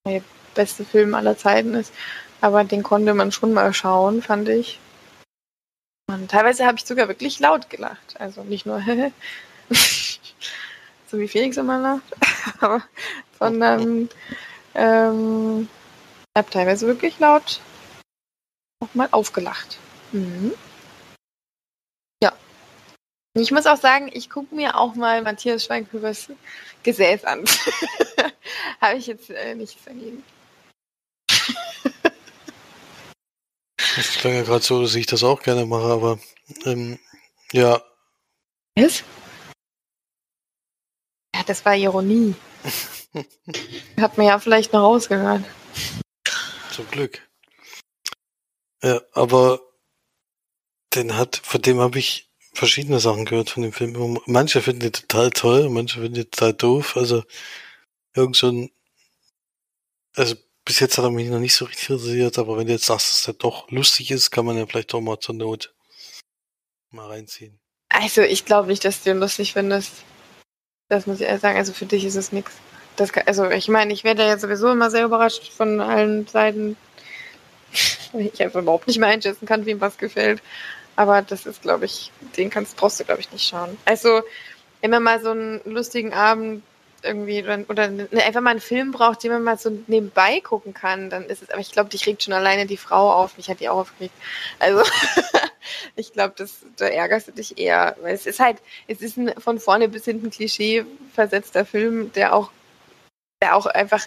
[0.07, 0.23] der
[0.55, 1.93] beste Film aller Zeiten ist,
[2.43, 4.79] aber den konnte man schon mal schauen, fand ich.
[6.07, 8.21] Und teilweise habe ich sogar wirklich laut gelacht.
[8.21, 8.81] Also nicht nur
[11.07, 12.15] so wie Felix immer lacht,
[13.39, 14.11] sondern
[14.75, 15.69] ähm,
[16.37, 17.63] habe teilweise wirklich laut
[18.81, 19.79] auch mal aufgelacht.
[20.13, 20.53] Mhm.
[23.37, 26.29] Ich muss auch sagen, ich gucke mir auch mal Matthias Schweighöfers
[26.85, 27.45] Gesäß an.
[28.81, 30.23] Habe ich jetzt äh, nichts dagegen.
[33.97, 36.19] Es klang ja gerade so, dass ich das auch gerne mache, aber
[36.65, 36.99] ähm,
[37.53, 37.83] ja.
[38.77, 39.03] Was?
[41.35, 42.37] Ja, das war Ironie.
[44.01, 45.45] Hat man ja vielleicht noch rausgehört.
[46.71, 47.29] Zum Glück.
[48.83, 49.61] Ja, aber
[50.95, 54.21] den hat, von dem habe ich verschiedene Sachen gehört von dem Film.
[54.27, 56.97] Manche finden die total toll, manche finden die total doof.
[56.97, 57.25] Also
[58.15, 58.71] irgend so ein,
[60.17, 62.87] also bis jetzt hat er mich noch nicht so richtig interessiert, aber wenn du jetzt
[62.87, 65.75] sagst, dass der doch lustig ist, kann man ja vielleicht doch mal zur Not
[66.91, 67.59] mal reinziehen.
[67.89, 69.93] Also ich glaube nicht, dass du ihn lustig findest.
[70.89, 71.59] Das muss ich ehrlich sagen.
[71.59, 72.53] Also für dich ist es nichts.
[73.27, 76.77] also ich meine, ich werde ja sowieso immer sehr überrascht von allen Seiten,
[78.15, 80.43] ich einfach überhaupt nicht mehr einschätzen kann, wem was gefällt.
[80.97, 83.77] Aber das ist, glaube ich, den kannst, brauchst du, glaube ich, nicht schauen.
[83.85, 84.23] Also
[84.81, 86.63] immer mal so einen lustigen Abend
[87.05, 87.85] irgendwie oder, oder
[88.25, 91.51] einfach mal einen Film braucht, den man mal so nebenbei gucken kann, dann ist es,
[91.51, 94.15] aber ich glaube, dich regt schon alleine die Frau auf, mich hat die auch aufgeregt.
[94.59, 94.83] Also
[95.97, 96.35] ich glaube,
[96.77, 100.05] da ärgerst du dich eher, weil es ist halt, es ist ein von vorne bis
[100.05, 102.51] hinten Klischee versetzter Film, der auch,
[103.43, 104.07] der auch einfach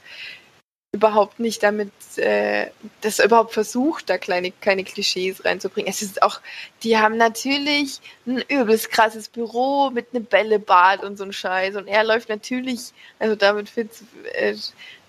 [0.97, 2.67] überhaupt nicht damit, äh,
[3.01, 5.89] das überhaupt versucht, da kleine, keine Klischees reinzubringen.
[5.89, 6.41] Es ist auch,
[6.83, 11.75] die haben natürlich ein übelst krasses Büro mit einem Bällebad und so ein Scheiß.
[11.75, 14.55] Und er läuft natürlich, also David Fitz äh,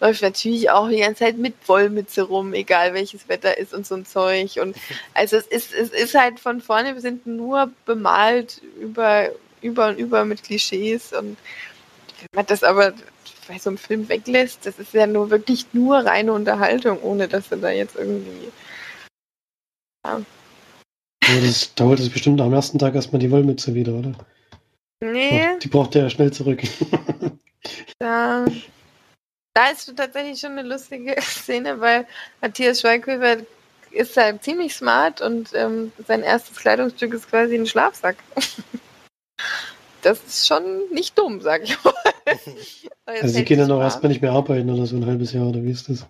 [0.00, 3.94] läuft natürlich auch die ganze Zeit mit Wollmütze rum, egal welches Wetter ist und so
[3.94, 4.58] ein Zeug.
[4.60, 4.76] Und
[5.14, 9.30] also es ist, es ist halt von vorne bis hinten nur bemalt über,
[9.62, 11.38] über und über mit Klischees und
[12.20, 12.94] wenn man das aber
[13.48, 17.48] bei so einem Film weglässt, das ist ja nur wirklich nur reine Unterhaltung, ohne dass
[17.48, 18.52] du da jetzt irgendwie.
[20.06, 20.20] Ja.
[21.24, 24.12] ja das dauert es bestimmt am ersten Tag erstmal die Wollmütze wieder, oder?
[25.00, 25.48] Nee.
[25.54, 26.62] Oh, die braucht er ja schnell zurück.
[27.98, 28.44] da,
[29.54, 32.06] da ist tatsächlich schon eine lustige Szene, weil
[32.40, 33.38] Matthias Schweighöfer
[33.90, 38.16] ist halt ziemlich smart und ähm, sein erstes Kleidungsstück ist quasi ein Schlafsack.
[40.02, 41.94] das ist schon nicht dumm, sag ich mal.
[43.06, 45.62] also sie gehen dann auch erstmal nicht mehr arbeiten oder so ein halbes Jahr, oder
[45.62, 46.06] wie ist das?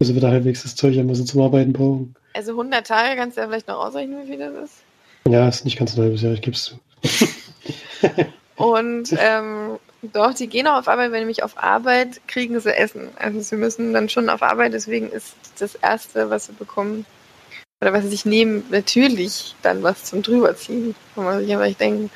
[0.00, 2.14] Also wieder halbwegs das Zeug haben, was sie zum Arbeiten brauchen.
[2.34, 4.74] Also 100 Tage kannst du ja vielleicht noch ausrechnen, wie viel das ist.
[5.28, 6.78] Ja, ist nicht ganz ein halbes Jahr, ich gebe es zu.
[8.56, 13.08] Und ähm, doch, die gehen auch auf Arbeit, wenn nämlich auf Arbeit kriegen sie Essen.
[13.16, 17.06] Also sie müssen dann schon auf Arbeit, deswegen ist das Erste, was sie bekommen,
[17.80, 20.94] oder was sie sich nehmen, natürlich dann was zum drüberziehen.
[21.14, 22.10] Kann man sich einfach denken,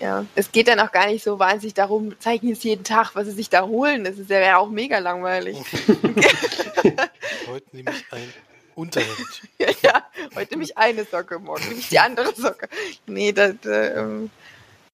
[0.00, 3.26] ja, es geht dann auch gar nicht so wahnsinnig darum, zeigen jetzt jeden Tag, was
[3.26, 4.04] sie sich da holen.
[4.04, 5.56] Das ist ja auch mega langweilig.
[7.48, 8.32] heute nehme ich ein
[8.74, 9.42] Unterhemd.
[9.82, 10.04] ja,
[10.34, 12.68] heute nehme ich eine Socke, morgen nehme ich die andere Socke.
[13.06, 14.30] Nee, das, ähm,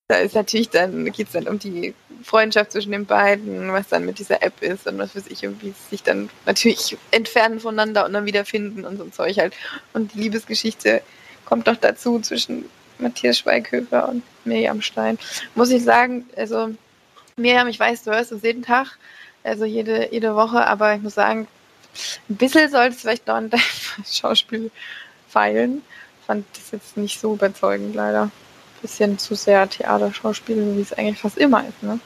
[0.08, 4.04] da ist natürlich dann, geht es dann um die Freundschaft zwischen den beiden, was dann
[4.04, 7.60] mit dieser App ist und was weiß ich, und wie sie sich dann natürlich entfernen
[7.60, 9.54] voneinander und dann wiederfinden und so ein Zeug halt.
[9.92, 11.02] Und die Liebesgeschichte
[11.44, 12.66] kommt doch dazu zwischen
[12.98, 15.18] Matthias Schweighöfer und Miriam Stein.
[15.54, 16.70] Muss ich sagen, also
[17.36, 18.98] Miriam, ich weiß, du hörst es jeden Tag,
[19.44, 21.46] also jede, jede Woche, aber ich muss sagen,
[22.28, 23.62] ein bisschen solltest du vielleicht noch an deinem
[24.10, 24.70] Schauspiel
[25.28, 25.82] feilen.
[26.26, 28.30] Fand das jetzt nicht so überzeugend, leider.
[28.82, 31.82] Bisschen zu sehr Theaterschauspiel, wie es eigentlich fast immer ist.
[31.82, 31.98] Ne?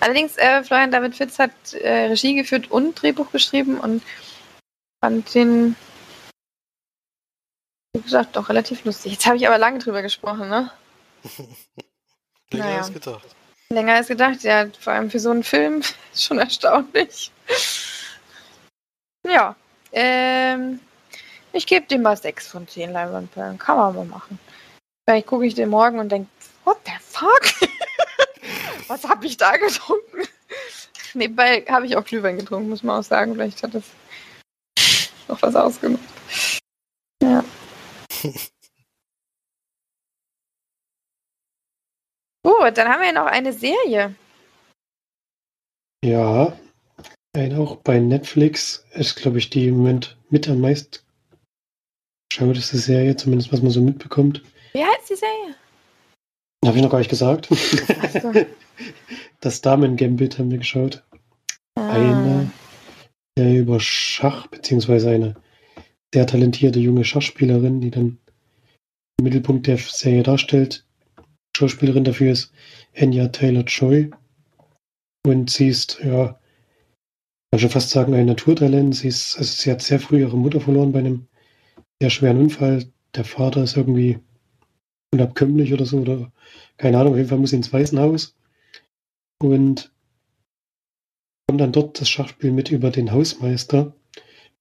[0.00, 4.02] Allerdings, äh, Florian David Fitz hat äh, Regie geführt und Drehbuch geschrieben und
[5.00, 5.76] fand den
[7.94, 9.12] wie gesagt, doch relativ lustig.
[9.12, 10.70] Jetzt habe ich aber lange drüber gesprochen, ne?
[12.50, 12.78] Länger naja.
[12.78, 13.36] als gedacht.
[13.70, 14.66] Länger als gedacht, ja.
[14.80, 15.80] Vor allem für so einen Film
[16.12, 17.30] ist schon erstaunlich.
[19.26, 19.56] Ja.
[19.92, 20.80] Ähm,
[21.52, 23.58] ich gebe dem mal 6 von 10 Leinwandperlen.
[23.58, 24.40] Kann man mal machen.
[25.06, 26.28] Vielleicht gucke ich den morgen und denke,
[26.64, 27.42] what the fuck?
[28.88, 30.26] was habe ich da getrunken?
[31.14, 33.34] Nebenbei habe ich auch Glühwein getrunken, muss man auch sagen.
[33.34, 33.84] Vielleicht hat das
[35.28, 36.02] noch was ausgemacht.
[37.22, 37.44] Ja.
[42.42, 44.14] Gut, dann haben wir noch eine Serie.
[46.04, 46.56] Ja,
[47.56, 50.98] auch bei Netflix ist, glaube ich, die im Moment mit am meisten
[52.32, 54.42] schaut ist die Serie, zumindest was man so mitbekommt.
[54.72, 55.54] Wie heißt die Serie?
[56.64, 57.48] Habe ich noch gar nicht gesagt.
[57.48, 58.32] So.
[59.40, 61.04] das Damen-Gambit haben wir geschaut.
[61.76, 61.90] Ah.
[61.90, 62.50] Eine
[63.36, 65.34] der über Schach, beziehungsweise eine
[66.14, 68.18] sehr talentierte junge Schachspielerin, die dann
[69.18, 70.86] im Mittelpunkt der Serie darstellt.
[71.56, 72.52] Schauspielerin dafür ist
[72.96, 74.12] Anya Taylor-Joy.
[75.26, 76.38] Und sie ist, ja,
[77.50, 78.94] kann schon fast sagen, ein Naturtalent.
[78.94, 81.26] Sie, ist, also sie hat sehr früh ihre Mutter verloren bei einem
[82.00, 82.86] sehr schweren Unfall.
[83.16, 84.20] Der Vater ist irgendwie
[85.12, 86.32] unabkömmlich oder so, oder
[86.76, 88.36] keine Ahnung, auf jeden Fall muss sie ins Waisenhaus.
[89.42, 89.92] Und
[91.48, 93.96] kommt dann dort das Schachspiel mit über den Hausmeister,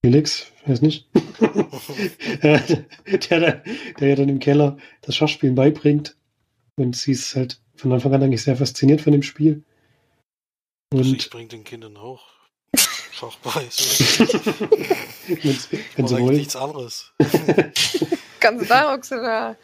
[0.06, 1.08] Felix, weiß nicht,
[2.44, 3.64] der, der,
[4.00, 6.18] der ja dann im Keller das Schachspielen beibringt.
[6.76, 9.64] Und sie ist halt von Anfang an eigentlich sehr fasziniert von dem Spiel.
[10.92, 12.22] Und also ich bringe den Kindern auch
[13.14, 13.52] Schach bei.
[15.96, 16.36] wenn sie wollen.
[16.36, 17.14] nichts anderes.
[18.42, 19.56] Ganz da, da.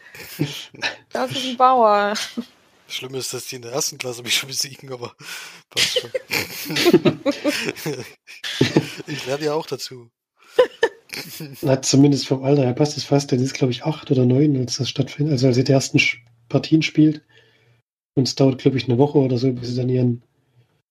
[1.10, 2.14] Das ist ein Bauer.
[2.88, 5.14] Schlimm ist, dass die in der ersten Klasse mich schon besiegen, aber
[5.68, 6.10] passt schon.
[9.06, 10.10] ich lerne ja auch dazu.
[11.62, 13.30] Na, zumindest vom Alter her passt es fast.
[13.30, 15.32] Der ist, glaube ich, acht oder neun, als das stattfindet.
[15.32, 16.00] Also als sie die ersten
[16.48, 17.22] Partien spielt.
[18.14, 20.22] Und es dauert, glaube ich, eine Woche oder so, bis sie dann ihren,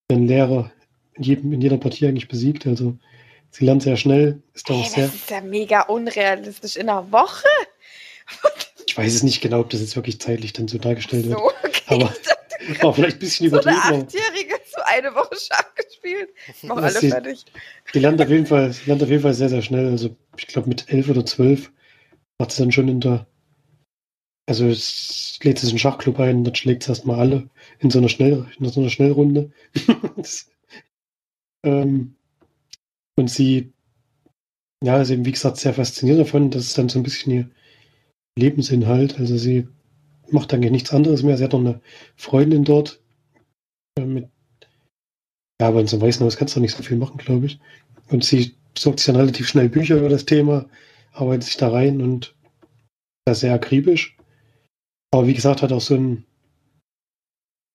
[0.10, 0.72] ihren Lehrer
[1.14, 2.66] in, jedem, in jeder Partie eigentlich besiegt.
[2.66, 2.98] Also
[3.52, 4.42] sie lernt sehr schnell.
[4.54, 6.78] Ist hey, sehr, das ist ja mega unrealistisch.
[6.78, 7.48] In einer Woche?
[8.88, 11.40] ich weiß es nicht genau, ob das jetzt wirklich zeitlich dann so dargestellt so, wird.
[11.40, 11.82] Okay.
[11.88, 12.14] Aber,
[12.82, 13.80] aber vielleicht ein bisschen übertrieben.
[13.82, 14.59] So eine Achtjährige
[14.90, 16.30] eine Woche Schach gespielt.
[16.64, 17.46] Noch alle sie, fertig.
[17.94, 19.90] Die lernt auf jeden Fall, lernt auf jeden Fall sehr, sehr schnell.
[19.90, 21.72] Also ich glaube mit elf oder zwölf
[22.40, 23.28] macht sie dann schon in der
[24.48, 28.10] Also es lädt sich einen Schachclub ein, dort schlägt es erstmal alle in so einer,
[28.10, 29.52] Schnell, in so einer Schnellrunde.
[30.16, 30.50] das,
[31.64, 32.16] ähm,
[33.16, 33.74] und sie,
[34.82, 36.52] ja, ist eben, wie gesagt, sehr fasziniert davon.
[36.52, 37.50] Das ist dann so ein bisschen ihr
[38.38, 39.20] Lebensinhalt.
[39.20, 39.68] Also sie
[40.30, 41.38] macht eigentlich nichts anderes mehr.
[41.38, 41.82] Sie hat noch eine
[42.16, 43.02] Freundin dort.
[43.98, 44.30] Äh, mit,
[45.62, 47.60] ja, aber in so einem Weißen Haus kannst du nicht so viel machen, glaube ich.
[48.08, 50.66] Und sie besorgt sich dann relativ schnell Bücher über das Thema,
[51.12, 52.36] arbeitet sich da rein und
[53.30, 54.18] ist sehr akribisch.
[55.12, 56.26] Aber wie gesagt, hat auch so ein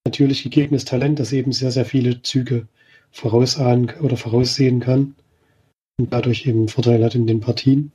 [0.06, 2.68] natürlich gegebenes Talent, das eben sehr, sehr viele Züge
[3.10, 5.14] vorausahnen oder voraussehen kann
[5.98, 7.92] und dadurch eben Vorteile hat in den Partien.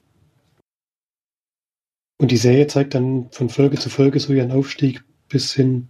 [2.22, 5.88] Und die Serie zeigt dann von Folge zu Folge so ihren Aufstieg bis hin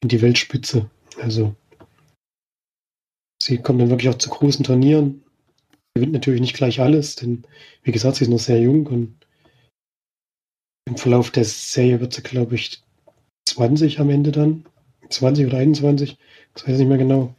[0.00, 0.90] in die Weltspitze.
[1.20, 1.54] Also
[3.42, 5.22] sie kommt dann wirklich auch zu großen Turnieren.
[5.94, 7.44] Gewinnt natürlich nicht gleich alles, denn
[7.82, 9.16] wie gesagt, sie ist noch sehr jung und
[10.86, 12.82] im Verlauf der Serie wird sie, glaube ich,
[13.48, 14.66] 20 am Ende dann.
[15.08, 16.16] 20 oder 21,
[16.54, 17.34] das weiß ich nicht mehr genau.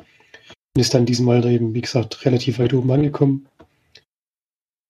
[0.76, 3.48] Und ist dann Alter eben, wie gesagt, relativ weit oben angekommen.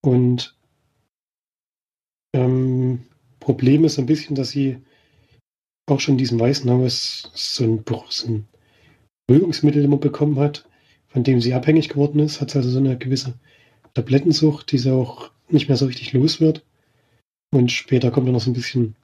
[0.03, 0.55] Und
[2.36, 3.05] ähm,
[3.39, 4.82] Problem ist ein bisschen, dass sie
[5.88, 8.47] auch schon in diesem Weißen Haus so ein, so ein
[9.28, 10.68] Beruhigungsmittel immer bekommen hat,
[11.12, 12.41] von dem sie abhängig geworden ist.
[12.41, 13.34] Hat also so eine gewisse
[13.93, 16.66] Tablettensucht, die sie auch nicht mehr so richtig los wird.
[17.53, 18.95] Und später kommt dann noch so ein bisschen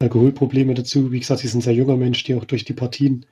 [0.00, 1.10] Alkoholprobleme dazu.
[1.10, 3.26] Wie gesagt, sie ist ein sehr junger Mensch, der auch durch die Partien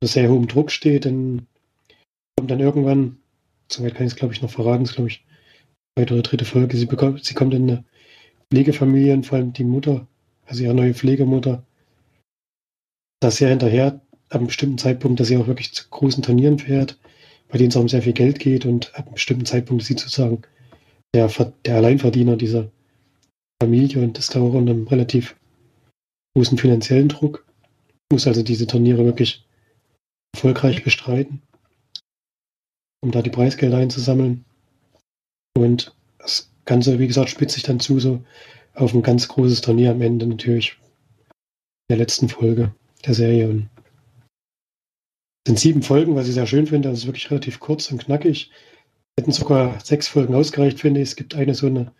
[0.00, 1.04] unter sehr hohem Druck steht.
[1.04, 1.46] Dann
[2.36, 3.18] kommt dann irgendwann,
[3.70, 5.24] soweit kann ich es glaube ich noch verraten, ist glaube ich
[5.96, 7.84] zweite oder dritte Folge, sie, bekommt, sie kommt in eine
[8.50, 10.08] Pflegefamilie und vor allem die Mutter,
[10.46, 11.64] also ihre neue Pflegemutter,
[13.20, 16.98] dass sie hinterher ab einem bestimmten Zeitpunkt, dass sie auch wirklich zu großen Turnieren fährt,
[17.52, 19.88] bei denen es auch um sehr viel Geld geht und ab einem bestimmten Zeitpunkt ist
[19.88, 20.42] sie sozusagen
[21.14, 21.30] der,
[21.66, 22.70] der Alleinverdiener dieser
[23.62, 25.36] Familie und ist da auch unter einem relativ
[26.34, 27.44] großen finanziellen Druck,
[28.10, 29.46] muss also diese Turniere wirklich
[30.34, 31.42] erfolgreich bestreiten,
[33.02, 34.46] um da die Preisgelder einzusammeln.
[35.54, 38.24] Und das Ganze, wie gesagt, spitzt sich dann zu so
[38.74, 40.78] auf ein ganz großes Turnier am Ende natürlich
[41.90, 42.74] der letzten Folge
[43.04, 43.50] der Serie.
[43.50, 43.68] Und
[45.46, 46.88] sind sieben Folgen, was ich sehr schön finde.
[46.88, 48.50] Das ist wirklich relativ kurz und knackig.
[49.18, 51.10] Hätten sogar sechs Folgen ausgereicht, finde ich.
[51.10, 51.92] Es gibt eine so eine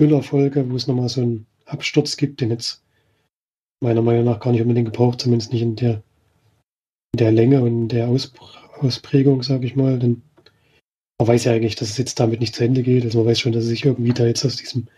[0.00, 2.82] Füllerfolge, wo es nochmal so einen Absturz gibt, den jetzt
[3.80, 6.02] meiner Meinung nach gar nicht unbedingt gebraucht, zumindest nicht in der,
[7.12, 8.32] in der Länge und in der Aus,
[8.80, 9.98] Ausprägung, sage ich mal.
[9.98, 10.22] Denn
[11.18, 13.04] man weiß ja eigentlich, dass es jetzt damit nicht zu Ende geht.
[13.04, 14.88] Also man weiß schon, dass er sich irgendwie da jetzt aus diesem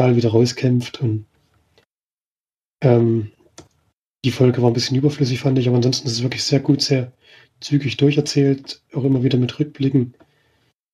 [0.00, 1.00] Fall wieder rauskämpft.
[1.00, 1.26] Und
[2.82, 3.30] ähm,
[4.24, 6.80] die Folge war ein bisschen überflüssig, fand ich, aber ansonsten ist es wirklich sehr gut,
[6.80, 7.12] sehr
[7.60, 10.14] zügig durcherzählt, auch immer wieder mit Rückblicken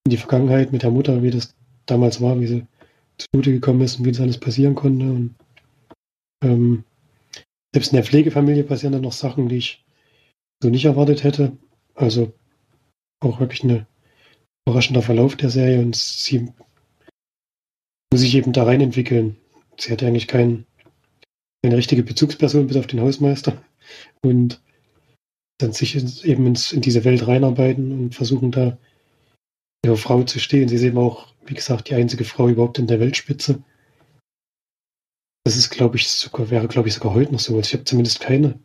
[0.04, 1.54] in die Vergangenheit mit der Mutter, wie das
[1.86, 2.66] damals war, wie sie
[3.18, 5.04] zugute gekommen ist und wie das alles passieren konnte.
[5.04, 5.34] Und
[6.42, 6.84] ähm,
[7.72, 9.84] selbst in der Pflegefamilie passieren dann noch Sachen, die ich
[10.62, 11.56] so nicht erwartet hätte.
[11.94, 12.32] Also
[13.20, 13.86] auch wirklich ein
[14.66, 16.48] überraschender Verlauf der Serie und sie
[18.12, 19.36] muss sich eben da rein entwickeln.
[19.78, 20.66] Sie hatte eigentlich kein,
[21.62, 23.62] keine richtige Bezugsperson bis auf den Hausmeister
[24.22, 24.60] und
[25.58, 28.78] dann sich eben ins, in diese Welt reinarbeiten und versuchen da
[29.84, 30.68] ihre Frau zu stehen.
[30.68, 33.62] Sie ist eben auch wie gesagt, die einzige Frau überhaupt in der Weltspitze.
[35.44, 37.56] Das ist, glaube ich, sogar, wäre, glaube ich, sogar heute noch so.
[37.56, 38.60] Also ich habe zumindest keine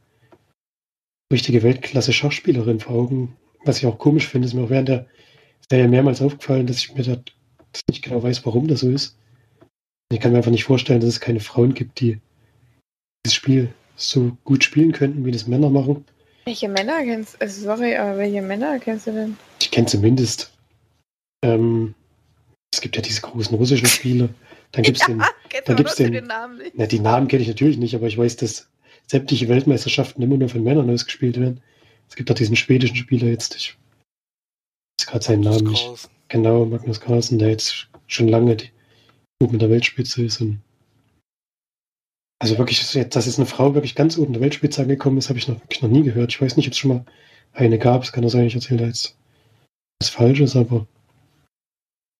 [1.34, 3.38] richtige Weltklasse-Schachspielerin vor Augen.
[3.64, 5.08] Was ich auch komisch finde, ist mir auch während der
[5.68, 7.20] Serie mehrmals aufgefallen, dass ich mir da
[7.90, 9.18] nicht genau weiß, warum das so ist.
[10.12, 12.20] Ich kann mir einfach nicht vorstellen, dass es keine Frauen gibt, die
[13.26, 16.06] dieses Spiel so gut spielen könnten, wie das Männer machen.
[16.46, 17.42] Welche Männer kennst du?
[17.42, 19.38] Also sorry, aber welche Männer kennst du denn?
[19.60, 20.52] Ich kenne zumindest
[21.44, 21.96] ähm,
[22.74, 24.30] es gibt ja diese großen russischen Spiele.
[24.72, 25.24] Dann gibt es ja, den.
[25.66, 26.74] Dann gibt's den, den Namen nicht.
[26.76, 28.68] Na, die Namen kenne ich natürlich nicht, aber ich weiß, dass
[29.08, 31.62] sämtliche Weltmeisterschaften immer nur von Männern ausgespielt werden.
[32.10, 33.56] Es gibt auch diesen schwedischen Spieler jetzt.
[33.56, 33.78] Ich
[35.00, 36.10] weiß gerade seinen Namen nicht.
[36.28, 38.70] Genau, Magnus Carlsen, der jetzt schon lange die,
[39.42, 40.42] oben in der Weltspitze ist.
[40.42, 40.62] Und
[42.46, 42.94] also wirklich, dass
[43.26, 45.90] jetzt eine Frau wirklich ganz oben der Weltspitze angekommen ist, habe ich noch, wirklich noch
[45.90, 46.32] nie gehört.
[46.32, 47.06] Ich weiß nicht, ob es schon mal
[47.54, 48.04] eine gab.
[48.04, 49.18] Es kann doch sein, ich erzähle da jetzt
[50.00, 50.86] was Falsches, aber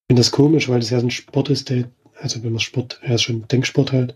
[0.10, 3.22] finde das komisch, weil das ja ein Sport ist, der, also wenn man Sport, ist
[3.22, 4.16] schon Denksport halt,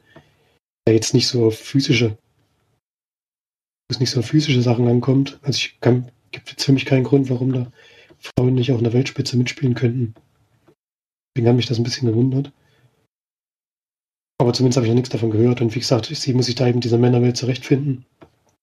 [0.87, 2.17] der jetzt nicht so auf physische,
[3.91, 5.37] es nicht so auf physische Sachen ankommt.
[5.43, 7.71] Also ich kann, gibt jetzt für mich keinen Grund, warum da
[8.17, 10.15] Frauen nicht auch in der Weltspitze mitspielen könnten.
[11.35, 12.51] Deswegen hat mich das ein bisschen gewundert.
[14.41, 15.61] Aber zumindest habe ich noch nichts davon gehört.
[15.61, 18.05] Und wie gesagt, sie muss sich da eben in dieser Männerwelt zurechtfinden.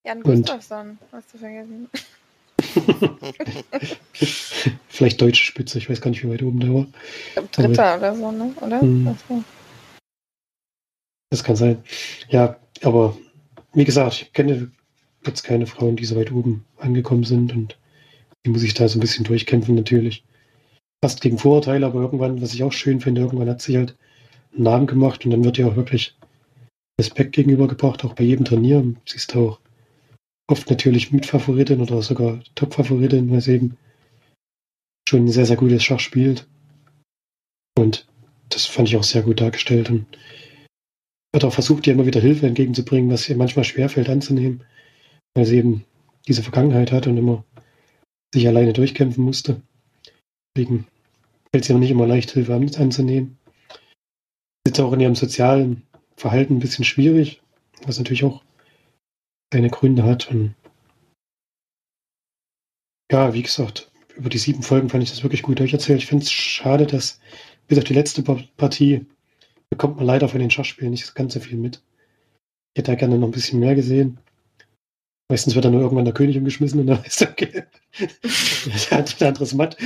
[0.04, 1.88] Jan Gustafsson, hast du vergessen.
[4.88, 6.86] Vielleicht deutsche Spitze, ich weiß gar nicht, wie weit oben der war.
[7.52, 8.54] Dritter oder so, ne?
[8.62, 8.82] Oder?
[8.82, 9.08] Mhm.
[9.08, 9.44] Also
[11.30, 11.82] Das kann sein.
[12.30, 13.16] Ja, aber
[13.74, 14.70] wie gesagt, ich kenne
[15.26, 17.76] jetzt keine Frauen, die so weit oben angekommen sind und
[18.46, 20.24] die muss ich da so ein bisschen durchkämpfen natürlich.
[21.04, 23.96] Fast gegen Vorurteile, aber irgendwann, was ich auch schön finde, irgendwann hat sie halt
[24.62, 26.16] Namen gemacht und dann wird ihr auch wirklich
[27.00, 28.94] Respekt gegenübergebracht, auch bei jedem Turnier.
[29.04, 29.60] Sie ist auch
[30.48, 33.76] oft natürlich Mitfavoritin oder sogar Top-Favoritin, weil sie eben
[35.08, 36.46] schon ein sehr, sehr gutes Schach spielt.
[37.78, 38.06] Und
[38.48, 40.06] das fand ich auch sehr gut dargestellt und
[41.34, 44.64] hat auch versucht, ihr immer wieder Hilfe entgegenzubringen, was ihr manchmal schwerfällt anzunehmen,
[45.34, 45.84] weil sie eben
[46.26, 47.44] diese Vergangenheit hat und immer
[48.32, 49.60] sich alleine durchkämpfen musste.
[50.56, 50.86] Deswegen
[51.50, 53.38] fällt es ihr noch nicht immer leicht, Hilfe anzunehmen.
[54.66, 55.84] Ist auch in ihrem sozialen
[56.16, 57.40] Verhalten ein bisschen schwierig,
[57.84, 58.42] was natürlich auch
[59.52, 60.28] seine Gründe hat.
[60.28, 60.56] Und
[63.12, 66.00] ja, wie gesagt, über die sieben Folgen fand ich das wirklich gut durcherzählt.
[66.00, 67.20] Ich finde es schade, dass
[67.68, 69.06] bis auf die letzte Partie
[69.70, 71.80] bekommt man leider von den Schachspielen nicht ganz so viel mit.
[72.74, 74.18] Ich hätte da gerne noch ein bisschen mehr gesehen.
[75.28, 77.64] Meistens wird dann nur irgendwann der König umgeschmissen und dann weißt du, okay,
[77.98, 79.76] der hat ein anderes Matt.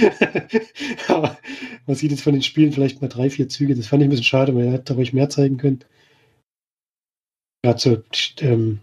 [1.09, 1.39] Aber
[1.87, 3.75] man sieht jetzt von den Spielen vielleicht mal drei, vier Züge.
[3.75, 5.81] Das fand ich ein bisschen schade, weil er hätte ruhig mehr zeigen können.
[7.63, 8.03] Gerade so
[8.41, 8.81] ähm,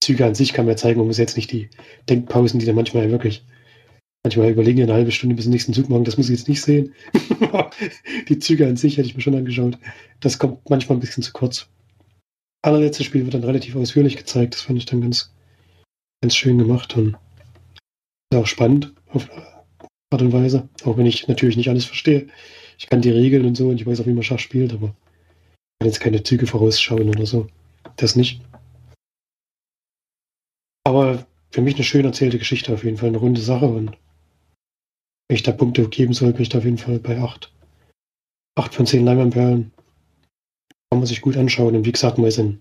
[0.00, 1.68] Züge an sich kann man ja zeigen, man muss jetzt nicht die
[2.08, 3.44] Denkpausen, die dann manchmal wirklich
[4.22, 6.62] manchmal überlegen eine halbe Stunde bis zum nächsten Zug machen, das muss ich jetzt nicht
[6.62, 6.94] sehen.
[8.28, 9.78] die Züge an sich hätte ich mir schon angeschaut.
[10.20, 11.68] Das kommt manchmal ein bisschen zu kurz.
[12.66, 14.54] Allerletztes Spiel wird dann relativ ausführlich gezeigt.
[14.54, 15.32] Das fand ich dann ganz,
[16.20, 17.16] ganz schön gemacht und
[18.34, 19.30] auch spannend auf
[20.10, 20.68] Art und Weise.
[20.84, 22.26] Auch wenn ich natürlich nicht alles verstehe.
[22.76, 24.88] Ich kann die Regeln und so und ich weiß auch, wie man Schach spielt, aber
[24.88, 27.46] ich kann jetzt keine Züge vorausschauen oder so.
[27.94, 28.42] Das nicht.
[30.82, 33.96] Aber für mich eine schön erzählte Geschichte, auf jeden Fall eine runde Sache und
[35.28, 37.52] wenn ich da Punkte geben soll, bin ich da auf jeden Fall bei 8.
[38.56, 39.70] 8 von 10 Leimanperlen.
[40.90, 41.76] Kann man sich gut anschauen.
[41.76, 42.60] Und wie gesagt, mal in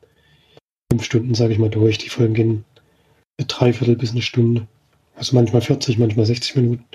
[0.91, 1.97] 5 Stunden, sage ich mal, durch.
[1.97, 2.65] Die Folgen gehen
[3.37, 4.67] eine Dreiviertel bis eine Stunde.
[5.15, 6.85] Also manchmal 40, manchmal 60 Minuten.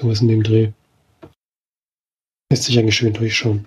[0.00, 0.72] So was in dem Dreh.
[2.50, 3.66] Lässt sich eigentlich schön durchschauen.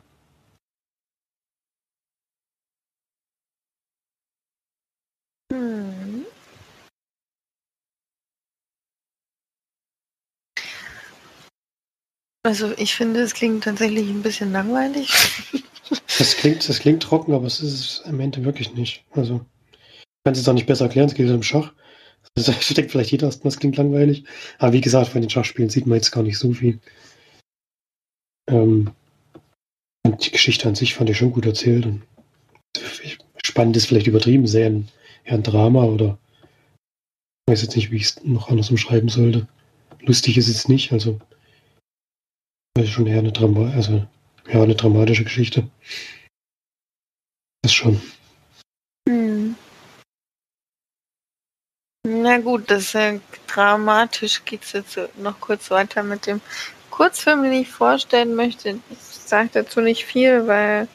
[12.50, 15.14] Also ich finde, es klingt tatsächlich ein bisschen langweilig.
[15.90, 19.06] Das klingt, das klingt trocken, aber es ist es am Ende wirklich nicht.
[19.12, 19.42] Also
[20.24, 21.74] kann es auch nicht besser erklären, es geht um Schach.
[22.36, 24.24] Das denkt vielleicht jeder erstmal, es klingt langweilig.
[24.58, 26.80] Aber wie gesagt, von den Schachspielen sieht man jetzt gar nicht so viel.
[28.50, 28.92] Ähm,
[30.06, 31.86] und die Geschichte an sich fand ich schon gut erzählt.
[31.86, 32.04] Und
[33.44, 34.88] spannend ist vielleicht übertrieben, sehr ein,
[35.24, 36.18] eher ein Drama oder
[37.48, 39.48] ich weiß jetzt nicht, wie ich es noch anders umschreiben sollte.
[40.02, 41.20] Lustig ist es nicht, also
[42.76, 44.06] das schon eher eine, Drama also,
[44.52, 45.68] ja, eine dramatische Geschichte.
[47.62, 48.02] Das schon.
[49.08, 49.56] Hm.
[52.08, 54.44] Na gut, das ist ja dramatisch.
[54.46, 56.42] Geht es jetzt noch kurz weiter mit dem
[56.90, 58.80] Kurzfilm, den ich vorstellen möchte.
[58.90, 60.90] Ich sage dazu nicht viel, weil ich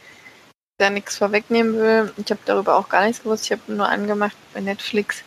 [0.79, 2.13] da nichts vorwegnehmen will.
[2.17, 3.45] Ich habe darüber auch gar nichts gewusst.
[3.45, 5.23] Ich habe nur angemacht bei Netflix,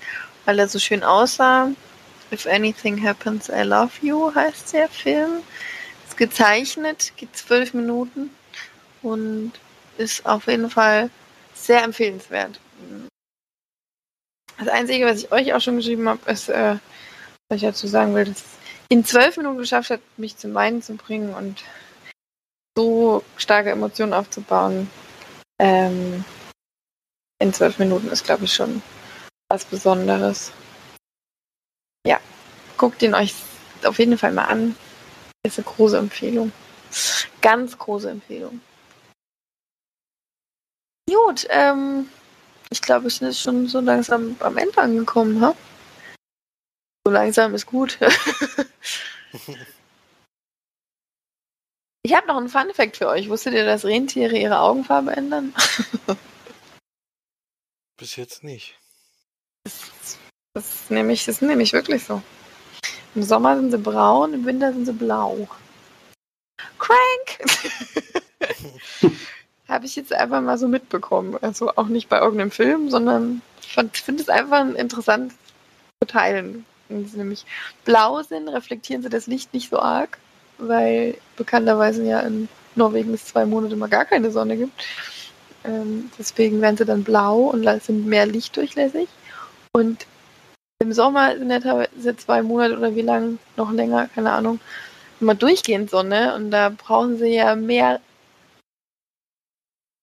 [0.45, 1.71] weil er so schön aussah.
[2.31, 5.43] If Anything Happens, I Love You heißt der Film
[6.17, 8.29] gezeichnet, geht zwölf Minuten
[9.01, 9.53] und
[9.97, 11.09] ist auf jeden Fall
[11.53, 12.59] sehr empfehlenswert.
[14.57, 16.77] Das Einzige, was ich euch auch schon geschrieben habe, ist, äh,
[17.49, 18.45] was ich dazu sagen will, dass es
[18.89, 21.63] in zwölf Minuten geschafft hat, mich zum Weinen zu bringen und
[22.75, 24.89] so starke Emotionen aufzubauen.
[25.59, 26.23] Ähm,
[27.39, 28.81] in zwölf Minuten ist, glaube ich, schon
[29.49, 30.51] was Besonderes.
[32.05, 32.19] Ja,
[32.77, 33.35] guckt ihn euch
[33.83, 34.75] auf jeden Fall mal an.
[35.47, 36.51] Ist eine große Empfehlung.
[37.41, 38.59] Ganz große Empfehlung.
[41.09, 42.09] Gut, ähm,
[42.69, 45.55] ich glaube, wir sind jetzt schon so langsam am Ende angekommen, ha?
[47.05, 47.97] So langsam ist gut.
[52.03, 53.29] ich habe noch einen Fun Fact für euch.
[53.29, 55.53] Wusstet ihr, dass Rentiere ihre Augenfarbe ändern?
[57.97, 58.77] Bis jetzt nicht.
[59.63, 59.91] Das,
[60.53, 62.21] das, ist nämlich, das ist nämlich wirklich so.
[63.17, 65.47] Im Sommer sind sie braun, im Winter sind sie blau.
[66.77, 67.51] Crank!
[69.67, 71.35] Habe ich jetzt einfach mal so mitbekommen.
[71.41, 75.33] Also auch nicht bei irgendeinem Film, sondern ich finde es einfach interessant
[75.99, 76.63] zu teilen.
[76.89, 77.47] Wenn sie nämlich
[77.85, 80.19] blau sind, reflektieren sie das Licht nicht so arg,
[80.59, 84.79] weil bekannterweise ja in Norwegen es zwei Monate mal gar keine Sonne gibt.
[85.63, 89.09] Ähm, deswegen werden sie dann blau und sind mehr lichtdurchlässig.
[89.73, 90.05] Und
[90.79, 94.59] im Sommer sind ja teilweise zwei Monate oder wie lang, noch länger, keine Ahnung,
[95.19, 97.99] immer durchgehend Sonne und da brauchen sie ja mehr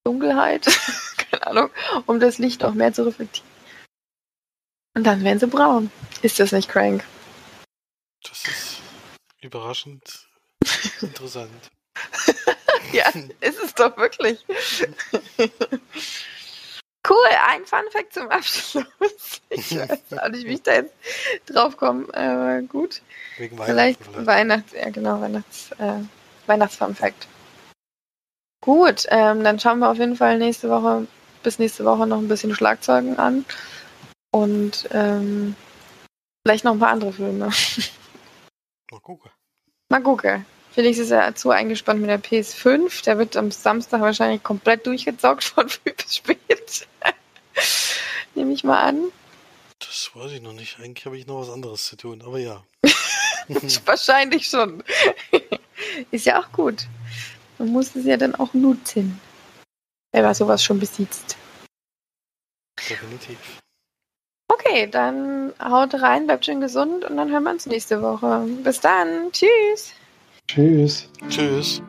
[0.05, 0.66] Dunkelheit,
[1.30, 1.70] keine Ahnung,
[2.06, 3.48] um das Licht auch mehr zu reflektieren.
[4.96, 5.90] Und dann werden sie braun.
[6.22, 7.05] Ist das nicht crank?
[8.22, 8.80] Das ist
[9.40, 10.28] überraschend
[11.01, 11.70] interessant.
[12.92, 13.09] ja,
[13.40, 14.44] ist es doch wirklich.
[17.09, 18.85] cool, ein Fun Fact zum Abschluss.
[19.51, 20.94] Ich weiß auch nicht, wie ich da jetzt
[21.47, 23.02] drauf komme, aber gut.
[23.36, 24.26] Wegen Vielleicht Weihnachten.
[24.26, 26.01] Weihnachts, ja genau, Weihnachts, äh,
[26.47, 27.28] Weihnachts-Fun Fact.
[28.60, 31.06] Gut, ähm, dann schauen wir auf jeden Fall nächste Woche,
[31.43, 33.44] bis nächste Woche noch ein bisschen Schlagzeugen an.
[34.32, 35.55] Und ähm,
[36.44, 37.51] vielleicht noch ein paar andere Filme.
[38.90, 39.31] Mal gucken.
[39.89, 40.47] Mal gucken.
[40.74, 43.05] Felix ist ja zu eingespannt mit der PS5.
[43.05, 46.88] Der wird am Samstag wahrscheinlich komplett durchgezockt von früh bis spät.
[48.34, 49.12] Nehme ich mal an.
[49.78, 50.80] Das weiß ich noch nicht.
[50.80, 52.64] Eigentlich habe ich noch was anderes zu tun, aber ja.
[53.84, 54.82] Wahrscheinlich schon.
[56.10, 56.86] ist ja auch gut.
[57.59, 59.20] Man muss es ja dann auch nutzen.
[60.12, 61.36] Man sowas schon besitzt.
[62.88, 63.38] Definitiv.
[64.48, 68.44] Okay, dann haut rein, bleibt schön gesund und dann hören wir uns nächste Woche.
[68.64, 69.30] Bis dann.
[69.30, 69.94] Tschüss.
[70.48, 71.08] Tschüss.
[71.28, 71.82] Tschüss.